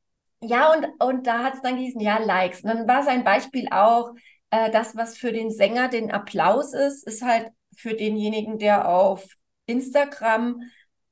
ja, 0.41 0.73
und, 0.73 0.87
und 0.99 1.27
da 1.27 1.43
hat 1.43 1.55
es 1.55 1.61
dann 1.61 1.77
gehießen, 1.77 2.01
ja, 2.01 2.17
Likes. 2.17 2.61
Und 2.63 2.69
dann 2.69 2.87
war 2.87 3.03
sein 3.03 3.23
Beispiel 3.23 3.67
auch, 3.71 4.13
äh, 4.49 4.71
das, 4.71 4.95
was 4.95 5.17
für 5.17 5.31
den 5.31 5.51
Sänger 5.51 5.87
den 5.87 6.11
Applaus 6.11 6.73
ist, 6.73 7.07
ist 7.07 7.21
halt 7.21 7.49
für 7.75 7.93
denjenigen, 7.93 8.59
der 8.59 8.89
auf 8.89 9.25
Instagram, 9.65 10.61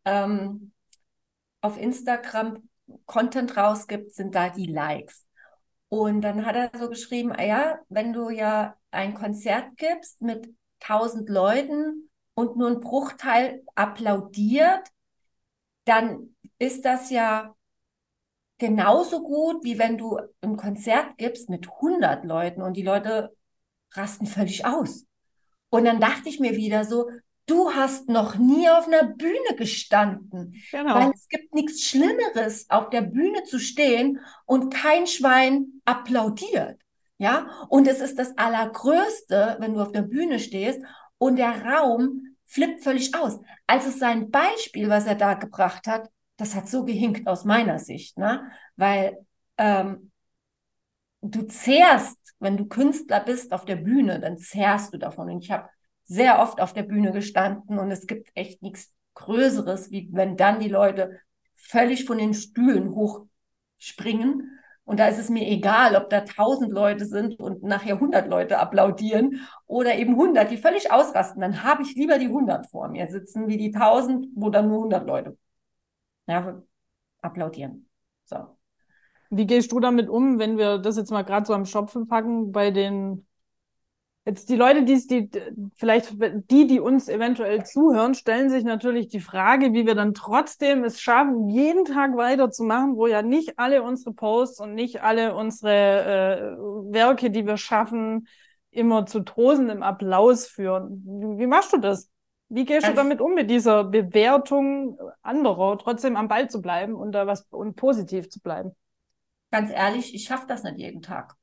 ähm, 0.06 0.74
auf 1.62 1.78
Instagram 1.80 2.68
Content 3.06 3.56
rausgibt, 3.56 4.13
sind 4.13 4.36
da 4.36 4.50
die 4.50 4.68
Likes. 4.68 5.25
Und 5.93 6.21
dann 6.21 6.45
hat 6.45 6.55
er 6.55 6.71
so 6.79 6.88
geschrieben, 6.88 7.33
ah 7.33 7.43
ja, 7.43 7.79
wenn 7.89 8.13
du 8.13 8.29
ja 8.29 8.77
ein 8.91 9.13
Konzert 9.13 9.75
gibst 9.75 10.21
mit 10.21 10.48
tausend 10.79 11.27
Leuten 11.27 12.10
und 12.33 12.55
nur 12.55 12.69
ein 12.69 12.79
Bruchteil 12.79 13.62
applaudiert, 13.75 14.88
dann 15.83 16.33
ist 16.60 16.86
das 16.86 17.10
ja 17.10 17.53
genauso 18.57 19.21
gut, 19.21 19.65
wie 19.65 19.77
wenn 19.79 19.98
du 19.98 20.17
ein 20.39 20.55
Konzert 20.55 21.17
gibst 21.17 21.50
mit 21.50 21.67
100 21.67 22.24
Leuten 22.24 22.62
und 22.62 22.77
die 22.77 22.83
Leute 22.83 23.36
rasten 23.91 24.27
völlig 24.27 24.65
aus. 24.65 25.05
Und 25.71 25.83
dann 25.83 26.00
dachte 26.00 26.29
ich 26.29 26.39
mir 26.39 26.55
wieder 26.55 26.86
so, 26.86 27.10
du 27.45 27.71
hast 27.71 28.10
noch 28.10 28.36
nie 28.36 28.69
auf 28.69 28.88
einer 28.88 29.03
Bühne 29.03 29.55
gestanden. 29.57 30.62
Genau. 30.71 30.95
Weil 30.95 31.12
es 31.13 31.27
gibt 31.27 31.53
nichts 31.53 31.83
Schlimmeres, 31.83 32.69
auf 32.69 32.89
der 32.89 33.01
Bühne 33.01 33.43
zu 33.43 33.60
stehen 33.60 34.19
und 34.45 34.74
kein 34.74 35.07
Schwein 35.07 35.81
applaudiert. 35.86 36.79
Ja, 37.17 37.67
und 37.69 37.88
es 37.88 38.01
ist 38.01 38.17
das 38.17 38.36
Allergrößte, 38.38 39.57
wenn 39.60 39.75
du 39.75 39.81
auf 39.81 39.91
der 39.91 40.01
Bühne 40.01 40.39
stehst 40.39 40.81
und 41.19 41.36
der 41.36 41.63
Raum 41.63 42.36
flippt 42.48 42.83
völlig 42.83 43.13
aus. 43.15 43.39
Also 43.67 43.91
sein 43.91 44.31
Beispiel, 44.31 44.89
was 44.89 45.05
er 45.05 45.15
da 45.15 45.36
gebracht 45.36 45.86
hat, 45.86 46.10
das 46.38 46.55
hat 46.55 46.67
so 46.67 46.83
gehinkt 46.83 47.27
aus 47.27 47.45
meiner 47.45 47.77
Sicht, 47.77 48.17
ne? 48.17 48.51
Weil 48.75 49.19
ähm, 49.60 50.12
du 51.21 51.43
zehrst, 51.43 52.17
wenn 52.39 52.57
du 52.57 52.65
Künstler 52.65 53.19
bist 53.19 53.53
auf 53.53 53.65
der 53.65 53.75
Bühne, 53.75 54.19
dann 54.19 54.39
zehrst 54.39 54.91
du 54.93 54.98
davon. 54.98 55.29
Und 55.29 55.43
ich 55.43 55.51
habe 55.51 55.69
sehr 56.05 56.39
oft 56.39 56.60
auf 56.62 56.74
der 56.74 56.84
Bühne 56.84 57.12
gestanden 57.12 57.79
und 57.79 57.91
es 57.91 58.08
gibt 58.08 58.31
echt 58.36 58.62
nichts 58.62 58.93
Größeres, 59.13 59.91
wie 59.91 60.10
wenn 60.12 60.38
dann 60.38 60.60
die 60.60 60.70
Leute 60.70 61.20
völlig 61.55 62.05
von 62.05 62.17
den 62.17 62.34
Stühlen 62.34 62.96
hochspringen. 62.96 64.58
Und 64.84 65.00
da 65.00 65.08
ist 65.08 65.20
es 65.20 65.29
mir 65.29 65.48
egal, 65.48 65.96
ob 65.96 66.10
da 66.10 66.22
tausend 66.22 66.72
Leute 66.72 67.05
sind 67.05 67.39
und 67.39 67.63
nachher 67.63 68.00
hundert 68.00 68.27
Leute 68.27 68.58
applaudieren 68.58 69.48
oder 69.67 69.96
eben 69.96 70.15
hundert, 70.15 70.51
die 70.51 70.58
völlig 70.58 70.91
ausrasten. 70.91 71.41
Dann 71.41 71.63
habe 71.63 71.84
ich 71.84 71.96
lieber 71.96 72.17
die 72.17 72.27
hundert 72.27 72.65
vor 72.70 72.89
mir 72.89 73.08
sitzen, 73.08 73.48
wie 73.48 73.58
die 73.58 73.72
tausend, 73.72 74.27
wo 74.36 74.50
dann 74.50 74.67
nur 74.67 74.81
hundert 74.81 75.05
Leute 75.08 75.38
ja, 76.27 76.62
applaudieren. 77.22 77.88
So. 78.25 78.58
Wie 79.29 79.46
gehst 79.46 79.72
du 79.72 79.79
damit 79.79 80.10
um, 80.10 80.39
wenn 80.39 80.58
wir 80.58 80.77
das 80.77 80.98
jetzt 80.98 81.12
mal 81.12 81.24
gerade 81.24 81.46
so 81.46 81.53
am 81.53 81.65
Schopfen 81.65 82.08
packen, 82.08 82.51
bei 82.51 82.72
den 82.72 83.25
jetzt 84.25 84.50
die 84.50 84.56
Leute, 84.56 84.84
die, 84.84 85.08
die 85.08 85.30
vielleicht 85.75 86.13
die, 86.51 86.68
die 86.68 86.80
uns 86.80 87.10
eventuell 87.10 87.66
zuhören, 87.66 88.13
stellen 88.13 88.50
sich 88.50 88.63
natürlich 88.63 89.08
die 89.08 89.20
Frage, 89.20 89.74
wie 89.74 89.86
wir 89.86 89.96
dann 89.96 90.13
trotzdem 90.13 90.84
es 90.84 91.01
schaffen, 91.01 91.50
jeden 91.50 91.86
Tag 91.86 92.16
weiterzumachen, 92.16 92.96
wo 92.96 93.08
ja 93.08 93.22
nicht 93.22 93.58
alle 93.58 93.84
unsere 93.84 94.13
Posts 94.13 94.60
und 94.60 94.75
nicht 94.75 95.01
alle 95.01 95.36
unsere 95.36 96.56
äh, 96.56 96.94
Werke, 96.94 97.32
die 97.32 97.46
wir 97.46 97.58
schaffen, 97.58 98.28
immer 98.70 99.06
zu 99.06 99.22
tosendem 99.22 99.84
Applaus 99.84 100.48
führen. 100.48 101.04
Wie, 101.06 101.40
wie 101.40 101.48
machst 101.48 101.74
du 101.74 101.78
das? 101.78 102.10
Wie 102.50 102.66
gehst 102.66 102.88
du 102.88 102.94
damit 102.94 103.22
um 103.22 103.34
mit 103.34 103.50
dieser 103.50 103.86
Bewertung 103.86 105.00
anderer, 105.22 105.78
trotzdem 105.78 106.18
am 106.18 106.28
Ball 106.28 106.50
zu 106.50 106.62
bleiben 106.62 106.96
und 106.96 107.13
da 107.13 107.25
was 107.25 107.48
und 107.50 107.78
positiv 107.78 108.30
zu 108.30 108.42
bleiben? 108.42 108.75
ganz 109.51 109.70
ehrlich, 109.70 110.16
ich 110.16 110.24
schaffe 110.24 110.48
das 110.48 110.63
nicht 110.63 110.80
jeden 110.80 111.01
Tag. 111.01 111.36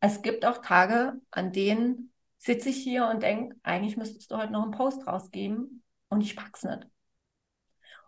Es 0.00 0.22
gibt 0.22 0.44
auch 0.44 0.58
Tage, 0.58 1.20
an 1.30 1.52
denen 1.52 2.12
sitze 2.38 2.70
ich 2.70 2.76
hier 2.78 3.06
und 3.06 3.22
denke, 3.22 3.56
eigentlich 3.62 3.96
müsstest 3.96 4.30
du 4.30 4.36
heute 4.36 4.52
noch 4.52 4.62
einen 4.62 4.72
Post 4.72 5.06
rausgeben 5.06 5.82
und 6.08 6.22
ich 6.22 6.36
pack's 6.36 6.64
nicht. 6.64 6.86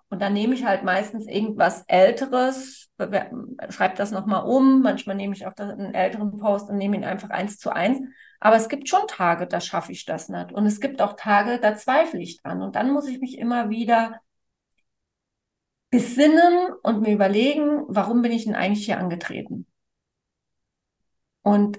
Und 0.09 0.21
dann 0.21 0.35
nehme 0.35 0.55
ich 0.55 0.67
halt 0.67 0.85
meistens 0.85 1.27
irgendwas 1.27 1.85
Älteres, 1.87 2.91
schreibe 3.71 3.97
das 3.97 4.11
nochmal 4.11 4.45
um. 4.45 4.83
Manchmal 4.83 5.17
nehme 5.17 5.35
ich 5.35 5.47
auch 5.47 5.57
einen 5.57 5.95
älteren 5.95 6.37
Post 6.37 6.69
und 6.69 6.77
nehme 6.77 6.97
ihn 6.97 7.05
einfach 7.05 7.31
eins 7.31 7.59
zu 7.59 7.71
eins. 7.71 7.99
Aber 8.39 8.57
es 8.57 8.69
gibt 8.69 8.91
schon 8.91 9.07
Tage, 9.09 9.47
da 9.47 9.61
schaffe 9.61 9.93
ich 9.93 10.05
das 10.05 10.29
nicht. 10.29 10.53
Und 10.53 10.67
es 10.67 10.81
gibt 10.81 11.01
auch 11.01 11.15
Tage, 11.15 11.59
da 11.61 11.77
zweifle 11.77 12.21
ich 12.21 12.43
dran. 12.43 12.61
Und 12.61 12.77
dann 12.77 12.91
muss 12.91 13.09
ich 13.09 13.21
mich 13.21 13.39
immer 13.39 13.71
wieder 13.71 14.21
besinnen 15.89 16.73
und 16.83 17.01
mir 17.01 17.15
überlegen, 17.15 17.85
warum 17.89 18.21
bin 18.21 18.33
ich 18.33 18.45
denn 18.45 18.55
eigentlich 18.55 18.85
hier 18.85 18.99
angetreten? 18.99 19.67
Und 21.43 21.79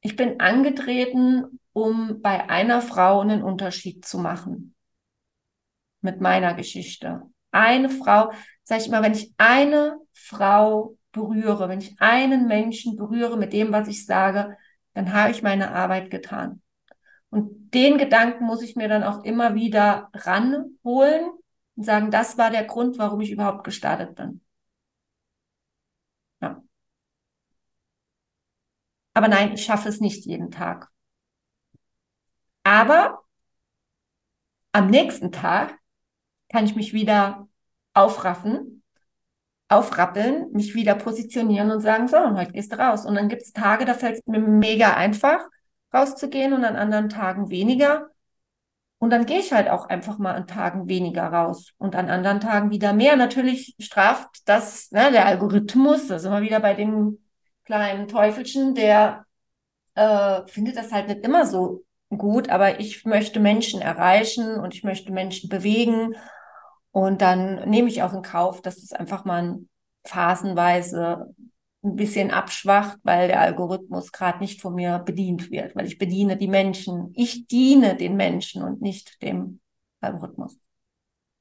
ich 0.00 0.16
bin 0.16 0.40
angetreten, 0.40 1.60
um 1.72 2.22
bei 2.22 2.48
einer 2.48 2.80
Frau 2.80 3.20
einen 3.20 3.42
Unterschied 3.42 4.04
zu 4.04 4.18
machen. 4.18 4.74
Mit 6.00 6.20
meiner 6.20 6.54
Geschichte. 6.54 7.22
Eine 7.50 7.90
Frau, 7.90 8.32
sage 8.62 8.82
ich 8.82 8.88
immer, 8.88 9.02
wenn 9.02 9.14
ich 9.14 9.34
eine 9.36 9.98
Frau 10.12 10.96
berühre, 11.12 11.68
wenn 11.68 11.80
ich 11.80 12.00
einen 12.00 12.46
Menschen 12.46 12.96
berühre 12.96 13.36
mit 13.36 13.52
dem, 13.52 13.72
was 13.72 13.88
ich 13.88 14.06
sage, 14.06 14.56
dann 14.94 15.12
habe 15.12 15.30
ich 15.30 15.42
meine 15.42 15.72
Arbeit 15.72 16.10
getan. 16.10 16.62
Und 17.30 17.74
den 17.74 17.98
Gedanken 17.98 18.44
muss 18.44 18.62
ich 18.62 18.76
mir 18.76 18.88
dann 18.88 19.02
auch 19.02 19.24
immer 19.24 19.54
wieder 19.54 20.08
ranholen 20.14 21.30
und 21.76 21.84
sagen, 21.84 22.10
das 22.10 22.38
war 22.38 22.50
der 22.50 22.64
Grund, 22.64 22.98
warum 22.98 23.20
ich 23.20 23.30
überhaupt 23.30 23.64
gestartet 23.64 24.14
bin. 24.14 24.40
Ja. 26.40 26.62
Aber 29.18 29.26
nein, 29.26 29.54
ich 29.54 29.64
schaffe 29.64 29.88
es 29.88 29.98
nicht 29.98 30.26
jeden 30.26 30.52
Tag. 30.52 30.90
Aber 32.62 33.24
am 34.70 34.86
nächsten 34.86 35.32
Tag 35.32 35.76
kann 36.48 36.64
ich 36.66 36.76
mich 36.76 36.92
wieder 36.92 37.48
aufraffen, 37.94 38.84
aufrappeln, 39.68 40.52
mich 40.52 40.76
wieder 40.76 40.94
positionieren 40.94 41.72
und 41.72 41.80
sagen, 41.80 42.06
so, 42.06 42.16
und 42.16 42.36
heute 42.36 42.52
gehst 42.52 42.72
du 42.72 42.78
raus. 42.78 43.04
Und 43.06 43.16
dann 43.16 43.28
gibt 43.28 43.42
es 43.42 43.52
Tage, 43.52 43.84
da 43.84 43.94
fällt 43.94 44.18
es 44.20 44.26
mir 44.26 44.38
mega 44.38 44.94
einfach, 44.94 45.40
rauszugehen 45.92 46.52
und 46.52 46.64
an 46.64 46.76
anderen 46.76 47.08
Tagen 47.08 47.50
weniger. 47.50 48.10
Und 48.98 49.10
dann 49.10 49.26
gehe 49.26 49.40
ich 49.40 49.52
halt 49.52 49.68
auch 49.68 49.88
einfach 49.88 50.18
mal 50.18 50.36
an 50.36 50.46
Tagen 50.46 50.88
weniger 50.88 51.26
raus 51.26 51.72
und 51.76 51.96
an 51.96 52.08
anderen 52.08 52.38
Tagen 52.38 52.70
wieder 52.70 52.92
mehr. 52.92 53.16
Natürlich 53.16 53.74
straft 53.80 54.48
das 54.48 54.92
ne, 54.92 55.10
der 55.10 55.26
Algorithmus, 55.26 56.06
da 56.06 56.20
sind 56.20 56.30
wir 56.30 56.42
wieder 56.42 56.60
bei 56.60 56.74
dem 56.74 57.18
kleinen 57.68 58.08
Teufelchen, 58.08 58.74
der 58.74 59.26
äh, 59.94 60.40
findet 60.46 60.76
das 60.76 60.90
halt 60.90 61.08
nicht 61.08 61.22
immer 61.22 61.44
so 61.44 61.84
gut, 62.08 62.48
aber 62.48 62.80
ich 62.80 63.04
möchte 63.04 63.40
Menschen 63.40 63.82
erreichen 63.82 64.58
und 64.58 64.74
ich 64.74 64.84
möchte 64.84 65.12
Menschen 65.12 65.50
bewegen. 65.50 66.14
Und 66.92 67.20
dann 67.20 67.68
nehme 67.68 67.88
ich 67.88 68.02
auch 68.02 68.14
in 68.14 68.22
Kauf, 68.22 68.62
dass 68.62 68.80
das 68.80 68.98
einfach 68.98 69.26
mal 69.26 69.58
phasenweise 70.04 71.34
ein 71.84 71.94
bisschen 71.94 72.30
abschwacht, 72.30 72.98
weil 73.02 73.28
der 73.28 73.40
Algorithmus 73.42 74.12
gerade 74.12 74.38
nicht 74.38 74.62
von 74.62 74.74
mir 74.74 75.00
bedient 75.00 75.50
wird, 75.50 75.76
weil 75.76 75.86
ich 75.86 75.98
bediene 75.98 76.38
die 76.38 76.48
Menschen. 76.48 77.12
Ich 77.14 77.46
diene 77.48 77.96
den 77.96 78.16
Menschen 78.16 78.62
und 78.62 78.80
nicht 78.80 79.20
dem 79.22 79.60
Algorithmus. 80.00 80.58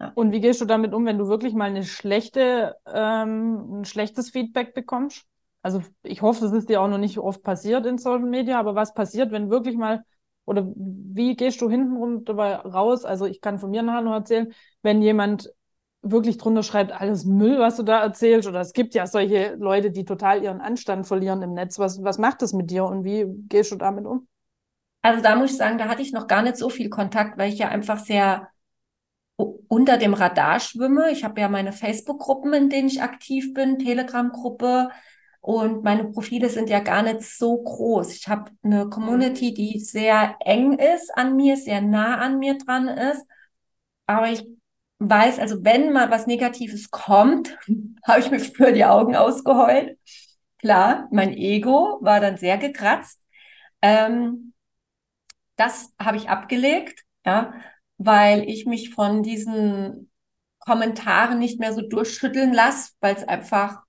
Ja. 0.02 0.12
Und 0.14 0.34
wie 0.34 0.42
gehst 0.42 0.60
du 0.60 0.66
damit 0.66 0.94
um, 0.94 1.06
wenn 1.06 1.18
du 1.18 1.30
wirklich 1.30 1.54
mal 1.54 1.70
eine 1.70 1.86
schlechte, 1.86 2.76
ähm, 2.86 3.80
ein 3.80 3.86
schlechtes 3.86 4.30
Feedback 4.30 4.74
bekommst? 4.74 5.26
Also 5.68 5.84
ich 6.02 6.22
hoffe, 6.22 6.40
das 6.46 6.54
ist 6.54 6.70
dir 6.70 6.80
auch 6.80 6.88
noch 6.88 6.98
nicht 6.98 7.18
oft 7.18 7.44
passiert 7.44 7.86
in 7.86 7.98
Social 7.98 8.22
Media, 8.22 8.58
aber 8.58 8.74
was 8.74 8.94
passiert, 8.94 9.34
wenn 9.34 9.50
wirklich 9.50 9.76
mal, 9.76 10.06
oder 10.46 10.66
wie 10.74 11.36
gehst 11.36 11.60
du 11.60 11.70
hintenrum 11.70 12.24
dabei 12.24 12.56
raus? 12.56 13.04
Also 13.04 13.26
ich 13.26 13.42
kann 13.42 13.60
von 13.60 13.72
mir 13.72 13.84
nachher 13.84 14.02
noch 14.02 14.14
erzählen, 14.14 14.54
wenn 14.82 15.02
jemand 15.02 15.52
wirklich 16.02 16.38
drunter 16.38 16.64
schreibt, 16.64 16.94
alles 16.94 17.26
Müll, 17.26 17.60
was 17.60 17.76
du 17.76 17.84
da 17.84 18.02
erzählst. 18.02 18.48
Oder 18.48 18.62
es 18.62 18.72
gibt 18.72 18.96
ja 18.96 19.08
solche 19.08 19.56
Leute, 19.56 19.92
die 19.92 20.06
total 20.06 20.42
ihren 20.42 20.62
Anstand 20.62 21.06
verlieren 21.06 21.42
im 21.42 21.54
Netz. 21.54 21.80
Was, 21.80 22.02
was 22.02 22.18
macht 22.18 22.42
das 22.42 22.54
mit 22.54 22.72
dir 22.72 22.86
und 22.86 23.04
wie 23.04 23.26
gehst 23.50 23.74
du 23.74 23.76
damit 23.76 24.06
um? 24.06 24.26
Also 25.02 25.22
da 25.22 25.36
muss 25.36 25.52
ich 25.52 25.58
sagen, 25.58 25.78
da 25.78 25.90
hatte 25.90 26.02
ich 26.02 26.14
noch 26.14 26.28
gar 26.28 26.44
nicht 26.44 26.56
so 26.56 26.70
viel 26.70 26.90
Kontakt, 26.90 27.38
weil 27.38 27.52
ich 27.52 27.60
ja 27.60 27.68
einfach 27.68 28.00
sehr 28.00 28.48
unter 29.36 29.98
dem 29.98 30.14
Radar 30.14 30.62
schwimme. 30.62 31.12
Ich 31.12 31.26
habe 31.26 31.42
ja 31.42 31.50
meine 31.50 31.74
Facebook-Gruppen, 31.74 32.54
in 32.54 32.70
denen 32.70 32.88
ich 32.88 33.02
aktiv 33.02 33.54
bin, 33.54 33.80
Telegram-Gruppe 33.80 34.92
und 35.42 35.84
meine 35.84 36.06
Profile 36.06 36.50
sind 36.50 36.70
ja 36.70 36.80
gar 36.80 37.04
nicht 37.04 37.22
so 37.24 37.62
groß. 37.62 38.14
Ich 38.14 38.28
habe 38.28 38.52
eine 38.64 38.90
Community, 38.90 39.54
die 39.54 39.80
sehr 39.80 40.36
eng 40.42 40.78
ist 40.78 41.12
an 41.16 41.36
mir, 41.36 41.58
sehr 41.58 41.82
nah 41.82 42.18
an 42.18 42.40
mir 42.40 42.58
dran 42.58 42.88
ist. 42.88 43.26
Aber 44.06 44.30
ich 44.30 44.46
weiß, 45.00 45.40
also 45.40 45.64
wenn 45.64 45.94
mal 45.94 46.10
was 46.12 46.28
Negatives 46.28 46.92
kommt, 46.92 47.58
habe 48.08 48.20
ich 48.20 48.32
mir 48.32 48.40
für 48.40 48.74
die 48.74 48.86
Augen 48.86 49.16
ausgeheult. 49.16 49.98
Klar, 50.60 51.08
mein 51.12 51.34
Ego 51.34 52.00
war 52.02 52.20
dann 52.20 52.38
sehr 52.38 52.58
gekratzt. 52.58 53.22
Ähm, 53.82 54.54
das 55.56 55.94
habe 56.00 56.18
ich 56.18 56.30
abgelegt, 56.30 57.04
ja, 57.26 57.54
weil 57.98 58.48
ich 58.50 58.66
mich 58.66 58.92
von 58.94 59.24
diesen 59.24 60.12
Kommentaren 60.60 61.40
nicht 61.40 61.60
mehr 61.60 61.74
so 61.74 61.82
durchschütteln 61.82 62.54
lasse, 62.54 62.92
weil 63.00 63.16
es 63.16 63.24
einfach 63.24 63.82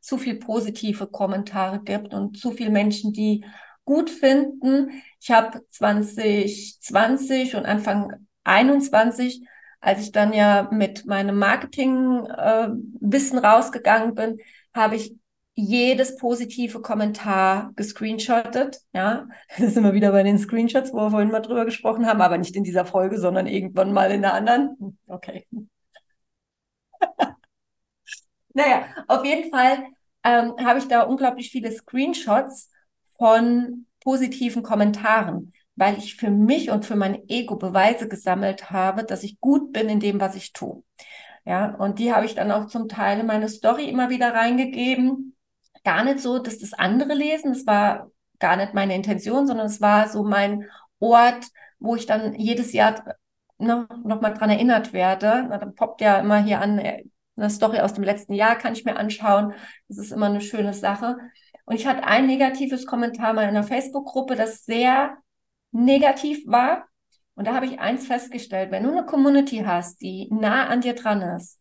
zu 0.00 0.18
viel 0.18 0.36
positive 0.36 1.06
Kommentare 1.06 1.80
gibt 1.82 2.14
und 2.14 2.38
zu 2.38 2.52
viele 2.52 2.70
Menschen, 2.70 3.12
die 3.12 3.44
gut 3.84 4.10
finden. 4.10 5.02
Ich 5.20 5.30
habe 5.30 5.60
2020 5.70 7.56
und 7.56 7.66
Anfang 7.66 8.26
21 8.44 9.42
als 9.80 10.02
ich 10.02 10.12
dann 10.12 10.32
ja 10.32 10.68
mit 10.70 11.06
meinem 11.06 11.38
Marketing-Wissen 11.38 13.38
äh, 13.38 13.46
rausgegangen 13.46 14.14
bin, 14.14 14.38
habe 14.74 14.96
ich 14.96 15.14
jedes 15.54 16.16
positive 16.16 16.80
Kommentar 16.80 17.72
gescreenshottet. 17.76 18.80
Ja, 18.92 19.26
da 19.58 19.68
sind 19.68 19.82
wir 19.82 19.94
wieder 19.94 20.12
bei 20.12 20.22
den 20.22 20.38
Screenshots, 20.38 20.92
wo 20.92 20.98
wir 20.98 21.10
vorhin 21.10 21.30
mal 21.30 21.40
drüber 21.40 21.64
gesprochen 21.64 22.06
haben, 22.06 22.20
aber 22.20 22.38
nicht 22.38 22.56
in 22.56 22.64
dieser 22.64 22.84
Folge, 22.84 23.18
sondern 23.18 23.46
irgendwann 23.46 23.92
mal 23.92 24.10
in 24.10 24.22
der 24.22 24.34
anderen. 24.34 24.98
Okay. 25.06 25.46
naja, 28.54 28.84
auf 29.08 29.24
jeden 29.24 29.50
Fall 29.50 29.84
ähm, 30.24 30.54
habe 30.64 30.78
ich 30.78 30.88
da 30.88 31.02
unglaublich 31.02 31.50
viele 31.50 31.72
Screenshots 31.72 32.70
von 33.16 33.86
positiven 34.00 34.62
Kommentaren 34.62 35.52
weil 35.80 35.96
ich 35.96 36.16
für 36.16 36.30
mich 36.30 36.70
und 36.70 36.84
für 36.84 36.94
mein 36.94 37.26
Ego 37.28 37.56
Beweise 37.56 38.06
gesammelt 38.06 38.70
habe, 38.70 39.02
dass 39.02 39.22
ich 39.22 39.40
gut 39.40 39.72
bin 39.72 39.88
in 39.88 39.98
dem, 39.98 40.20
was 40.20 40.34
ich 40.34 40.52
tue. 40.52 40.82
Ja, 41.46 41.74
und 41.76 41.98
die 41.98 42.12
habe 42.12 42.26
ich 42.26 42.34
dann 42.34 42.52
auch 42.52 42.66
zum 42.66 42.86
Teil 42.86 43.20
in 43.20 43.26
meine 43.26 43.48
Story 43.48 43.88
immer 43.88 44.10
wieder 44.10 44.34
reingegeben. 44.34 45.34
Gar 45.82 46.04
nicht 46.04 46.20
so, 46.20 46.38
dass 46.38 46.58
das 46.58 46.74
andere 46.74 47.14
lesen. 47.14 47.52
Es 47.52 47.66
war 47.66 48.10
gar 48.38 48.56
nicht 48.56 48.74
meine 48.74 48.94
Intention, 48.94 49.46
sondern 49.46 49.66
es 49.66 49.80
war 49.80 50.08
so 50.08 50.22
mein 50.22 50.68
Ort, 50.98 51.46
wo 51.78 51.96
ich 51.96 52.04
dann 52.04 52.34
jedes 52.34 52.74
Jahr 52.74 53.16
ne, 53.56 53.88
nochmal 54.04 54.34
dran 54.34 54.50
erinnert 54.50 54.92
werde. 54.92 55.46
Na, 55.48 55.56
dann 55.56 55.74
poppt 55.74 56.02
ja 56.02 56.18
immer 56.18 56.42
hier 56.42 56.60
an, 56.60 56.78
äh, 56.78 57.04
eine 57.40 57.50
Story 57.50 57.80
aus 57.80 57.94
dem 57.94 58.04
letzten 58.04 58.34
Jahr 58.34 58.56
kann 58.56 58.72
ich 58.72 58.84
mir 58.84 58.96
anschauen. 58.96 59.54
Das 59.88 59.98
ist 59.98 60.12
immer 60.12 60.26
eine 60.26 60.40
schöne 60.40 60.74
Sache. 60.74 61.16
Und 61.64 61.76
ich 61.76 61.86
hatte 61.86 62.04
ein 62.04 62.26
negatives 62.26 62.86
Kommentar 62.86 63.32
mal 63.32 63.42
in 63.42 63.50
einer 63.50 63.64
Facebook-Gruppe, 63.64 64.36
das 64.36 64.64
sehr 64.64 65.16
negativ 65.72 66.46
war. 66.46 66.86
Und 67.34 67.46
da 67.46 67.54
habe 67.54 67.66
ich 67.66 67.80
eins 67.80 68.06
festgestellt, 68.06 68.70
wenn 68.70 68.82
du 68.82 68.90
eine 68.90 69.06
Community 69.06 69.62
hast, 69.64 70.00
die 70.00 70.28
nah 70.30 70.66
an 70.66 70.80
dir 70.80 70.94
dran 70.94 71.22
ist, 71.22 71.60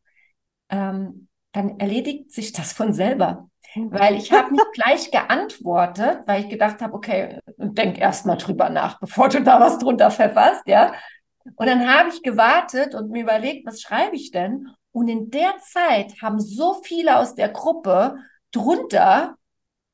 ähm, 0.69 1.27
dann 1.51 1.79
erledigt 1.79 2.31
sich 2.31 2.51
das 2.53 2.73
von 2.73 2.93
selber. 2.93 3.49
Weil 3.75 4.15
ich 4.15 4.31
habe 4.31 4.51
nicht 4.51 4.65
gleich 4.73 5.11
geantwortet, 5.11 6.23
weil 6.25 6.43
ich 6.43 6.49
gedacht 6.49 6.81
habe, 6.81 6.93
okay, 6.93 7.39
denk 7.57 7.99
erst 7.99 8.25
mal 8.25 8.35
drüber 8.35 8.69
nach, 8.69 8.99
bevor 8.99 9.29
du 9.29 9.43
da 9.43 9.59
was 9.59 9.77
drunter 9.77 10.09
verfasst, 10.09 10.63
ja. 10.65 10.93
Und 11.55 11.67
dann 11.67 11.87
habe 11.87 12.09
ich 12.09 12.23
gewartet 12.23 12.95
und 12.95 13.11
mir 13.11 13.21
überlegt, 13.23 13.65
was 13.67 13.81
schreibe 13.81 14.15
ich 14.15 14.31
denn? 14.31 14.67
Und 14.99 15.07
in 15.07 15.31
der 15.31 15.53
Zeit 15.59 16.21
haben 16.21 16.41
so 16.41 16.73
viele 16.83 17.19
aus 17.19 17.33
der 17.33 17.47
Gruppe 17.47 18.17
drunter 18.51 19.37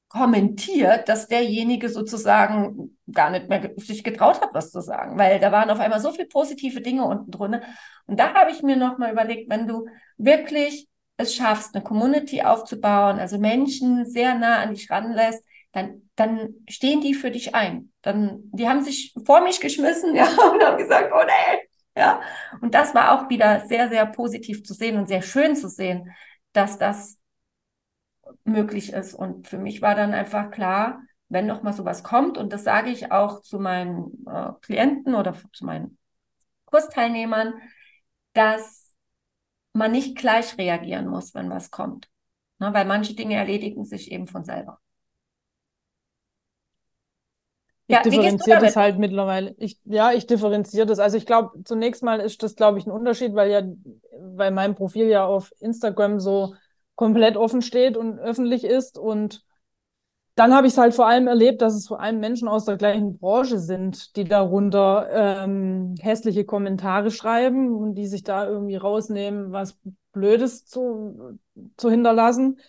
kommentiert, 0.10 1.08
dass 1.08 1.28
derjenige 1.28 1.90
sozusagen 1.90 2.98
gar 3.12 3.30
nicht 3.30 3.48
mehr 3.48 3.70
sich 3.78 4.04
getraut 4.04 4.42
hat, 4.42 4.50
was 4.54 4.72
zu 4.72 4.82
sagen, 4.82 5.16
weil 5.20 5.40
da 5.40 5.52
waren 5.52 5.70
auf 5.70 5.80
einmal 5.80 6.00
so 6.00 6.10
viele 6.12 6.28
positive 6.28 6.82
Dinge 6.82 7.06
unten 7.06 7.30
drin. 7.30 7.62
Und 8.08 8.20
da 8.20 8.34
habe 8.34 8.50
ich 8.50 8.64
mir 8.64 8.78
nochmal 8.78 9.12
überlegt, 9.12 9.48
wenn 9.48 9.68
du 9.68 9.86
wirklich 10.18 10.88
es 11.18 11.36
schaffst, 11.36 11.76
eine 11.76 11.84
Community 11.84 12.42
aufzubauen, 12.42 13.20
also 13.20 13.38
Menschen 13.38 14.08
sehr 14.08 14.34
nah 14.34 14.58
an 14.58 14.74
dich 14.74 14.90
ranlässt, 14.90 15.44
dann, 15.72 16.10
dann 16.16 16.56
stehen 16.68 17.02
die 17.02 17.14
für 17.14 17.30
dich 17.30 17.54
ein. 17.54 17.92
Dann, 18.02 18.40
die 18.54 18.68
haben 18.68 18.82
sich 18.82 19.14
vor 19.24 19.42
mich 19.42 19.60
geschmissen, 19.60 20.16
ja, 20.16 20.26
und 20.26 20.64
haben 20.64 20.80
gesagt, 20.80 21.12
oh 21.14 21.24
nee, 21.24 21.68
ja. 21.96 22.22
Und 22.62 22.74
das 22.74 22.94
war 22.96 23.12
auch 23.12 23.30
wieder 23.30 23.68
sehr, 23.68 23.90
sehr 23.90 24.06
positiv 24.06 24.64
zu 24.64 24.74
sehen 24.74 24.98
und 24.98 25.08
sehr 25.08 25.22
schön 25.22 25.56
zu 25.56 25.70
sehen, 25.70 26.12
dass 26.54 26.78
das 26.78 27.18
möglich 28.44 28.94
ist. 28.94 29.14
Und 29.14 29.48
für 29.48 29.58
mich 29.58 29.82
war 29.82 29.96
dann 29.96 30.14
einfach 30.14 30.52
klar, 30.52 31.02
wenn 31.30 31.48
noch 31.48 31.64
mal 31.64 31.74
sowas 31.74 32.04
kommt, 32.04 32.38
und 32.38 32.54
das 32.54 32.64
sage 32.64 32.90
ich 32.92 33.12
auch 33.12 33.42
zu 33.42 33.60
meinen 33.60 34.26
äh, 34.28 34.52
Klienten 34.62 35.16
oder 35.16 35.34
zu 35.54 35.66
meinen 35.66 35.98
Kursteilnehmern, 36.66 37.54
dass 38.34 38.94
man 39.74 39.92
nicht 39.92 40.18
gleich 40.18 40.58
reagieren 40.58 41.08
muss, 41.08 41.34
wenn 41.34 41.50
was 41.50 41.72
kommt. 41.72 42.10
Ne, 42.60 42.74
weil 42.74 42.86
manche 42.86 43.16
Dinge 43.16 43.36
erledigen 43.36 43.84
sich 43.86 44.12
eben 44.12 44.28
von 44.28 44.46
selber. 44.46 44.80
Ich 47.88 47.96
ja, 47.96 48.02
differenziere 48.02 48.62
das 48.62 48.76
halt 48.76 48.98
mittlerweile. 48.98 49.54
Ich, 49.58 49.80
ja, 49.86 50.12
ich 50.12 50.26
differenziere 50.26 50.88
das. 50.88 50.98
Also 50.98 51.18
ich 51.18 51.26
glaube, 51.26 51.64
zunächst 51.64 52.02
mal 52.02 52.20
ist 52.20 52.42
das, 52.42 52.56
glaube 52.56 52.80
ich, 52.80 52.88
ein 52.88 52.92
Unterschied, 52.92 53.36
weil 53.36 53.52
ja, 53.52 53.62
weil 54.20 54.52
mein 54.52 54.74
Profil 54.74 55.08
ja 55.08 55.26
auf 55.26 55.52
Instagram 55.60 56.20
so 56.20 56.56
komplett 56.96 57.38
offen 57.38 57.62
steht 57.62 57.96
und 57.96 58.18
öffentlich 58.18 58.64
ist. 58.64 58.98
Und 58.98 59.46
dann 60.34 60.54
habe 60.54 60.66
ich 60.66 60.74
es 60.74 60.80
halt 60.80 60.96
vor 60.96 61.08
allem 61.08 61.28
erlebt, 61.28 61.62
dass 61.62 61.76
es 61.76 61.88
vor 61.88 62.00
allem 62.00 62.20
Menschen 62.20 62.48
aus 62.48 62.66
der 62.66 62.78
gleichen 62.78 63.20
Branche 63.20 63.60
sind, 63.60 64.16
die 64.16 64.26
darunter 64.26 65.08
ähm, 65.12 65.94
hässliche 66.00 66.44
Kommentare 66.44 67.12
schreiben 67.12 67.76
und 67.76 67.94
die 67.94 68.08
sich 68.08 68.24
da 68.24 68.48
irgendwie 68.48 68.78
rausnehmen, 68.78 69.52
was 69.52 69.78
Blödes 70.12 70.66
zu, 70.66 71.38
zu 71.78 71.90
hinterlassen. 71.92 72.60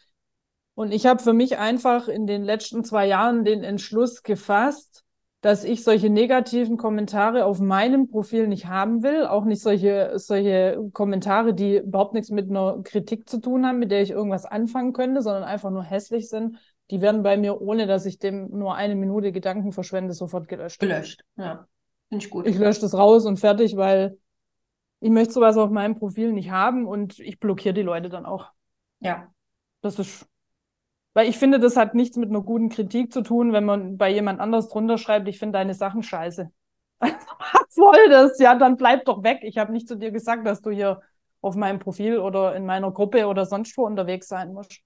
Und 0.75 0.93
ich 0.93 1.07
habe 1.07 1.23
für 1.23 1.33
mich 1.33 1.57
einfach 1.57 2.07
in 2.07 2.27
den 2.27 2.45
letzten 2.45 2.85
zwei 2.85 3.07
Jahren 3.07 3.47
den 3.47 3.65
Entschluss 3.65 4.23
gefasst, 4.23 5.06
dass 5.47 5.62
ich 5.62 5.85
solche 5.85 6.11
negativen 6.11 6.76
Kommentare 6.76 7.45
auf 7.45 7.61
meinem 7.61 8.09
Profil 8.09 8.49
nicht 8.49 8.67
haben 8.67 9.05
will, 9.05 9.26
auch 9.26 9.45
nicht 9.45 9.62
solche, 9.62 10.11
solche 10.17 10.76
Kommentare, 10.93 11.54
die 11.54 11.76
überhaupt 11.76 12.15
nichts 12.15 12.30
mit 12.30 12.50
einer 12.50 12.82
Kritik 12.82 13.28
zu 13.28 13.41
tun 13.41 13.65
haben, 13.65 13.78
mit 13.78 13.93
der 13.93 14.02
ich 14.02 14.11
irgendwas 14.11 14.45
anfangen 14.45 14.93
könnte, 14.93 15.23
sondern 15.23 15.45
einfach 15.45 15.71
nur 15.71 15.85
hässlich 15.85 16.28
sind. 16.28 16.59
Die 16.91 17.00
werden 17.00 17.23
bei 17.23 17.37
mir, 17.37 17.61
ohne 17.61 17.87
dass 17.87 18.06
ich 18.06 18.19
dem 18.19 18.49
nur 18.59 18.75
eine 18.75 18.97
Minute 18.97 19.30
Gedanken 19.30 19.71
verschwende, 19.71 20.15
sofort 20.15 20.49
gelöscht. 20.49 20.80
Gelöscht, 20.80 21.23
ja. 21.37 21.69
Finde 22.09 22.25
ich 22.25 22.28
gut. 22.28 22.49
Ich 22.49 22.59
lösche 22.59 22.80
das 22.80 22.95
raus 22.95 23.25
und 23.25 23.39
fertig, 23.39 23.76
weil 23.76 24.19
ich 24.99 25.11
möchte 25.11 25.35
sowas 25.35 25.56
auf 25.59 25.71
meinem 25.71 25.95
Profil 25.95 26.32
nicht 26.32 26.50
haben 26.50 26.89
und 26.89 27.21
ich 27.21 27.39
blockiere 27.39 27.73
die 27.73 27.82
Leute 27.82 28.09
dann 28.09 28.26
auch. 28.26 28.47
Ja. 28.99 29.28
Das 29.80 30.00
ist 30.00 30.26
weil 31.17 31.31
ich 31.31 31.39
finde, 31.39 31.59
das 31.59 31.79
hat 31.79 31.95
nichts 31.95 32.19
mit 32.19 32.29
einer 32.29 32.43
guten 32.43 32.69
Kritik 32.69 33.11
zu 33.11 33.23
tun, 33.23 33.55
wenn 33.55 33.65
man 33.65 33.97
bei 33.97 34.11
jemand 34.11 34.39
anders 34.39 34.69
drunter 34.69 34.99
schreibt, 34.99 35.26
ich 35.29 35.39
finde 35.39 35.59
deine 35.59 35.73
Sachen 35.73 36.02
scheiße. 36.02 36.52
Was 37.00 37.71
soll 37.71 38.11
das? 38.11 38.39
Ja, 38.39 38.55
dann 38.55 38.76
bleib 38.76 39.07
doch 39.07 39.23
weg. 39.23 39.39
Ich 39.41 39.57
habe 39.57 39.73
nicht 39.73 39.89
zu 39.89 39.97
dir 39.97 40.11
gesagt, 40.11 40.47
dass 40.47 40.61
du 40.61 40.69
hier 40.69 41.00
auf 41.41 41.57
meinem 41.57 41.79
Profil 41.79 42.19
oder 42.19 42.55
in 42.55 42.67
meiner 42.67 42.91
Gruppe 42.91 43.29
oder 43.29 43.47
sonst 43.47 43.79
wo 43.79 43.87
unterwegs 43.87 44.29
sein 44.29 44.52
musst. 44.52 44.83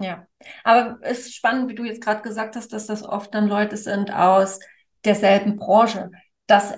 Ja, 0.00 0.26
aber 0.64 0.98
es 1.02 1.20
ist 1.20 1.36
spannend, 1.36 1.70
wie 1.70 1.76
du 1.76 1.84
jetzt 1.84 2.02
gerade 2.02 2.22
gesagt 2.22 2.56
hast, 2.56 2.72
dass 2.72 2.86
das 2.86 3.04
oft 3.04 3.32
dann 3.32 3.46
Leute 3.46 3.76
sind 3.76 4.12
aus 4.12 4.58
derselben 5.04 5.54
Branche. 5.54 6.10
Das, 6.48 6.74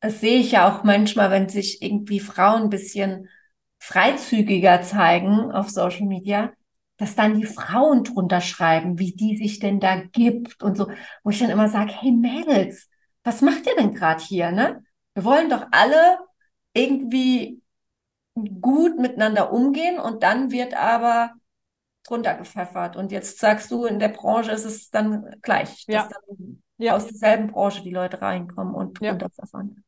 das 0.00 0.20
sehe 0.20 0.38
ich 0.38 0.52
ja 0.52 0.72
auch 0.72 0.84
manchmal, 0.84 1.30
wenn 1.30 1.50
sich 1.50 1.82
irgendwie 1.82 2.20
Frauen 2.20 2.62
ein 2.62 2.70
bisschen 2.70 3.28
freizügiger 3.78 4.80
zeigen 4.80 5.52
auf 5.52 5.68
Social 5.68 6.06
Media, 6.06 6.50
dass 6.96 7.16
dann 7.16 7.40
die 7.40 7.46
Frauen 7.46 8.04
drunter 8.04 8.40
schreiben, 8.40 8.98
wie 8.98 9.12
die 9.12 9.36
sich 9.36 9.58
denn 9.58 9.80
da 9.80 9.96
gibt 9.96 10.62
und 10.62 10.76
so, 10.76 10.88
wo 11.22 11.30
ich 11.30 11.38
dann 11.38 11.50
immer 11.50 11.68
sage, 11.68 11.92
hey 11.92 12.12
Mädels, 12.12 12.88
was 13.24 13.40
macht 13.40 13.66
ihr 13.66 13.74
denn 13.76 13.94
gerade 13.94 14.22
hier, 14.22 14.52
ne? 14.52 14.84
Wir 15.14 15.24
wollen 15.24 15.50
doch 15.50 15.66
alle 15.70 16.18
irgendwie 16.72 17.62
gut 18.60 18.98
miteinander 18.98 19.52
umgehen 19.52 19.98
und 19.98 20.22
dann 20.22 20.50
wird 20.50 20.74
aber 20.74 21.32
drunter 22.04 22.34
gepfeffert. 22.34 22.96
Und 22.96 23.12
jetzt 23.12 23.38
sagst 23.38 23.70
du, 23.70 23.84
in 23.84 23.98
der 23.98 24.08
Branche 24.08 24.52
ist 24.52 24.64
es 24.64 24.90
dann 24.90 25.36
gleich, 25.42 25.84
ja. 25.86 26.02
dass 26.02 26.08
dann 26.10 26.62
ja. 26.78 26.96
aus 26.96 27.06
derselben 27.06 27.48
Branche 27.48 27.82
die 27.82 27.92
Leute 27.92 28.20
reinkommen 28.20 28.74
und 28.74 29.00
drunter 29.00 29.26
ja. 29.26 29.30
pfeffern. 29.30 29.83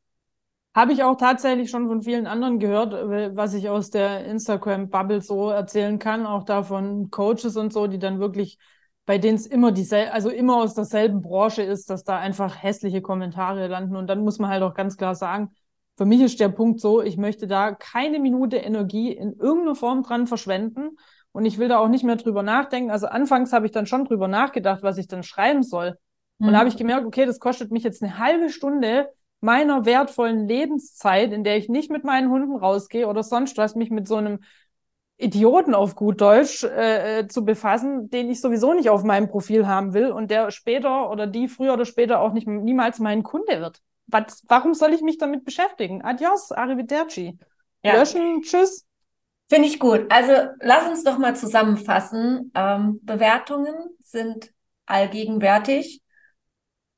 Habe 0.77 0.93
ich 0.93 1.03
auch 1.03 1.17
tatsächlich 1.17 1.71
schon 1.71 1.89
von 1.89 2.03
vielen 2.03 2.27
anderen 2.27 2.59
gehört, 2.59 2.93
äh, 2.93 3.35
was 3.35 3.55
ich 3.55 3.71
aus 3.71 3.89
der 3.89 4.27
Instagram-Bubble 4.27 5.23
so 5.23 5.49
erzählen 5.49 5.99
kann, 5.99 6.27
auch 6.27 6.45
da 6.45 6.63
von 6.63 7.11
Coaches 7.11 7.57
und 7.57 7.73
so, 7.73 7.87
die 7.87 7.99
dann 7.99 8.21
wirklich, 8.21 8.59
bei 9.07 9.17
denen 9.17 9.37
es 9.37 9.47
immer 9.47 9.73
dieselbe, 9.73 10.13
also 10.13 10.29
immer 10.29 10.59
aus 10.59 10.75
derselben 10.75 11.23
Branche 11.23 11.63
ist, 11.63 11.89
dass 11.89 12.05
da 12.05 12.19
einfach 12.19 12.63
hässliche 12.63 13.01
Kommentare 13.01 13.69
landen. 13.69 13.97
Und 13.97 14.07
dann 14.09 14.23
muss 14.23 14.39
man 14.39 14.51
halt 14.51 14.63
auch 14.63 14.75
ganz 14.75 14.99
klar 14.99 15.15
sagen, 15.15 15.51
für 15.97 16.05
mich 16.05 16.21
ist 16.21 16.41
der 16.41 16.51
Punkt 16.51 16.79
so, 16.79 17.01
ich 17.01 17.17
möchte 17.17 17.47
da 17.47 17.73
keine 17.73 18.19
Minute 18.19 18.59
Energie 18.59 19.13
in 19.13 19.33
irgendeiner 19.33 19.77
Form 19.77 20.03
dran 20.03 20.27
verschwenden. 20.27 20.99
Und 21.33 21.47
ich 21.47 21.57
will 21.57 21.69
da 21.69 21.79
auch 21.79 21.89
nicht 21.89 22.05
mehr 22.05 22.17
drüber 22.17 22.43
nachdenken. 22.43 22.91
Also 22.91 23.07
anfangs 23.07 23.55
habe 23.55 23.65
ich 23.65 23.73
dann 23.73 23.87
schon 23.87 24.05
drüber 24.05 24.29
nachgedacht, 24.29 24.83
was 24.83 24.99
ich 24.99 25.09
dann 25.09 25.23
schreiben 25.23 25.63
soll. 25.63 25.97
Und 26.39 26.49
mhm. 26.49 26.53
da 26.53 26.59
habe 26.59 26.69
ich 26.69 26.77
gemerkt, 26.77 27.07
okay, 27.07 27.25
das 27.25 27.41
kostet 27.41 27.71
mich 27.71 27.83
jetzt 27.83 28.03
eine 28.03 28.19
halbe 28.19 28.51
Stunde, 28.51 29.09
meiner 29.47 29.87
wertvollen 29.87 30.47
Lebenszeit, 30.47 31.33
in 31.33 31.45
der 31.45 31.57
ich 31.57 31.71
nicht 31.71 31.91
mit 31.91 32.05
meinen 32.05 32.31
Hunden 32.31 32.57
rausgehe 32.57 33.07
oder 33.07 33.23
sonst 33.23 33.57
was, 33.57 33.77
mich 33.77 33.91
mit 33.91 34.07
so 34.07 34.17
einem 34.17 34.41
Idioten 35.17 35.75
auf 35.75 35.95
gut 35.95 36.21
Deutsch 36.21 36.65
äh, 36.65 37.21
äh, 37.21 37.29
zu 37.29 37.45
befassen, 37.45 38.11
den 38.11 38.31
ich 38.31 38.41
sowieso 38.41 38.75
nicht 38.75 38.91
auf 38.91 39.03
meinem 39.03 39.29
Profil 39.29 39.67
haben 39.67 39.95
will 39.95 40.11
und 40.11 40.31
der 40.31 40.51
später 40.51 41.11
oder 41.11 41.27
die 41.27 41.49
früher 41.49 41.73
oder 41.73 41.87
später 41.87 42.21
auch 42.21 42.35
nicht 42.35 42.47
niemals 42.47 42.99
mein 42.99 43.23
Kunde 43.23 43.61
wird. 43.61 43.81
Was, 44.09 44.45
warum 44.49 44.75
soll 44.75 44.93
ich 44.93 45.01
mich 45.01 45.17
damit 45.17 45.45
beschäftigen? 45.45 46.03
Adios, 46.03 46.53
arrivederci. 46.53 47.39
Ja. 47.83 47.95
Löschen, 47.95 48.43
tschüss. 48.43 48.85
Finde 49.49 49.69
ich 49.69 49.79
gut. 49.79 50.07
Also 50.11 50.33
lass 50.61 50.89
uns 50.89 51.05
doch 51.05 51.19
mal 51.19 51.35
zusammenfassen. 51.35 52.53
Ähm, 52.55 53.01
Bewertungen 53.03 53.75
sind 54.03 54.53
allgegenwärtig. 54.87 56.03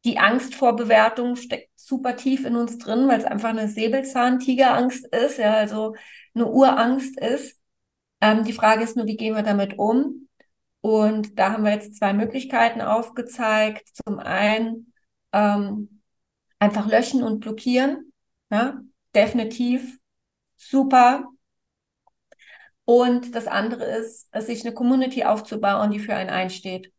Die 0.04 0.18
Angst 0.18 0.54
vor 0.54 0.74
Bewertungen 0.74 1.36
steckt 1.36 1.67
super 1.88 2.16
tief 2.16 2.44
in 2.44 2.56
uns 2.56 2.78
drin, 2.78 3.08
weil 3.08 3.18
es 3.18 3.24
einfach 3.24 3.48
eine 3.48 3.68
Säbelzahntigerangst 3.68 5.06
ist, 5.06 5.38
ja, 5.38 5.54
also 5.54 5.94
eine 6.34 6.46
Urangst 6.46 7.18
ist. 7.20 7.58
Ähm, 8.20 8.44
die 8.44 8.52
Frage 8.52 8.84
ist 8.84 8.96
nur, 8.96 9.06
wie 9.06 9.16
gehen 9.16 9.34
wir 9.34 9.42
damit 9.42 9.78
um? 9.78 10.28
Und 10.80 11.38
da 11.38 11.52
haben 11.52 11.64
wir 11.64 11.72
jetzt 11.72 11.96
zwei 11.96 12.12
Möglichkeiten 12.12 12.80
aufgezeigt. 12.80 13.88
Zum 14.04 14.18
einen 14.18 14.92
ähm, 15.32 16.02
einfach 16.58 16.86
löschen 16.86 17.22
und 17.22 17.40
blockieren. 17.40 18.12
Ja, 18.50 18.80
definitiv 19.14 19.98
super. 20.56 21.28
Und 22.84 23.34
das 23.34 23.46
andere 23.46 23.84
ist, 23.84 24.28
sich 24.34 24.64
eine 24.64 24.74
Community 24.74 25.24
aufzubauen, 25.24 25.90
die 25.90 25.98
für 26.00 26.14
einen 26.14 26.30
einsteht 26.30 26.92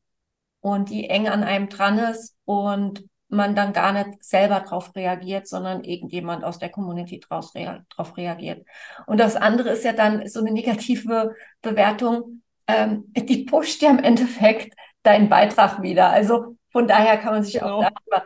und 0.61 0.89
die 0.89 1.09
eng 1.09 1.27
an 1.27 1.43
einem 1.43 1.69
dran 1.69 1.97
ist 1.97 2.35
und 2.45 3.08
man 3.29 3.55
dann 3.55 3.73
gar 3.73 3.93
nicht 3.93 4.23
selber 4.23 4.59
drauf 4.61 4.95
reagiert, 4.95 5.47
sondern 5.47 5.83
irgendjemand 5.83 6.43
aus 6.43 6.59
der 6.59 6.69
Community 6.69 7.19
draus 7.19 7.53
rea 7.55 7.85
drauf 7.89 8.17
reagiert. 8.17 8.65
Und 9.05 9.19
das 9.19 9.35
andere 9.35 9.69
ist 9.69 9.85
ja 9.85 9.93
dann 9.93 10.27
so 10.27 10.39
eine 10.39 10.51
negative 10.51 11.35
Bewertung, 11.61 12.41
ähm, 12.67 13.05
die 13.15 13.45
pusht 13.45 13.81
ja 13.81 13.91
im 13.91 13.99
Endeffekt 13.99 14.73
deinen 15.03 15.29
Beitrag 15.29 15.81
wieder. 15.81 16.09
Also 16.09 16.57
von 16.71 16.87
daher 16.87 17.17
kann 17.17 17.33
man 17.33 17.43
sich 17.43 17.59
genau. 17.59 17.81
auch 17.81 17.89
darüber 17.89 18.25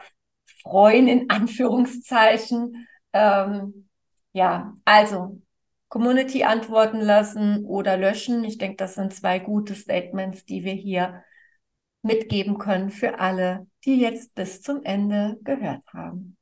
freuen, 0.62 1.08
in 1.08 1.30
Anführungszeichen. 1.30 2.88
Ähm, 3.14 3.90
ja, 4.32 4.74
also 4.86 5.42
Community 5.90 6.44
antworten 6.44 7.00
lassen 7.00 7.66
oder 7.66 7.98
löschen. 7.98 8.44
Ich 8.44 8.58
denke, 8.58 8.78
das 8.78 8.96
sind 8.96 9.14
zwei 9.14 9.40
gute 9.40 9.76
Statements, 9.76 10.46
die 10.46 10.64
wir 10.64 10.74
hier 10.74 11.24
mitgeben 12.04 12.58
können 12.58 12.92
für 12.92 13.20
alle, 13.20 13.68
die 13.86 14.00
jetzt 14.00 14.36
bis 14.36 14.62
zum 14.62 14.84
Ende 14.84 15.40
gehört 15.44 15.84
haben. 15.94 16.38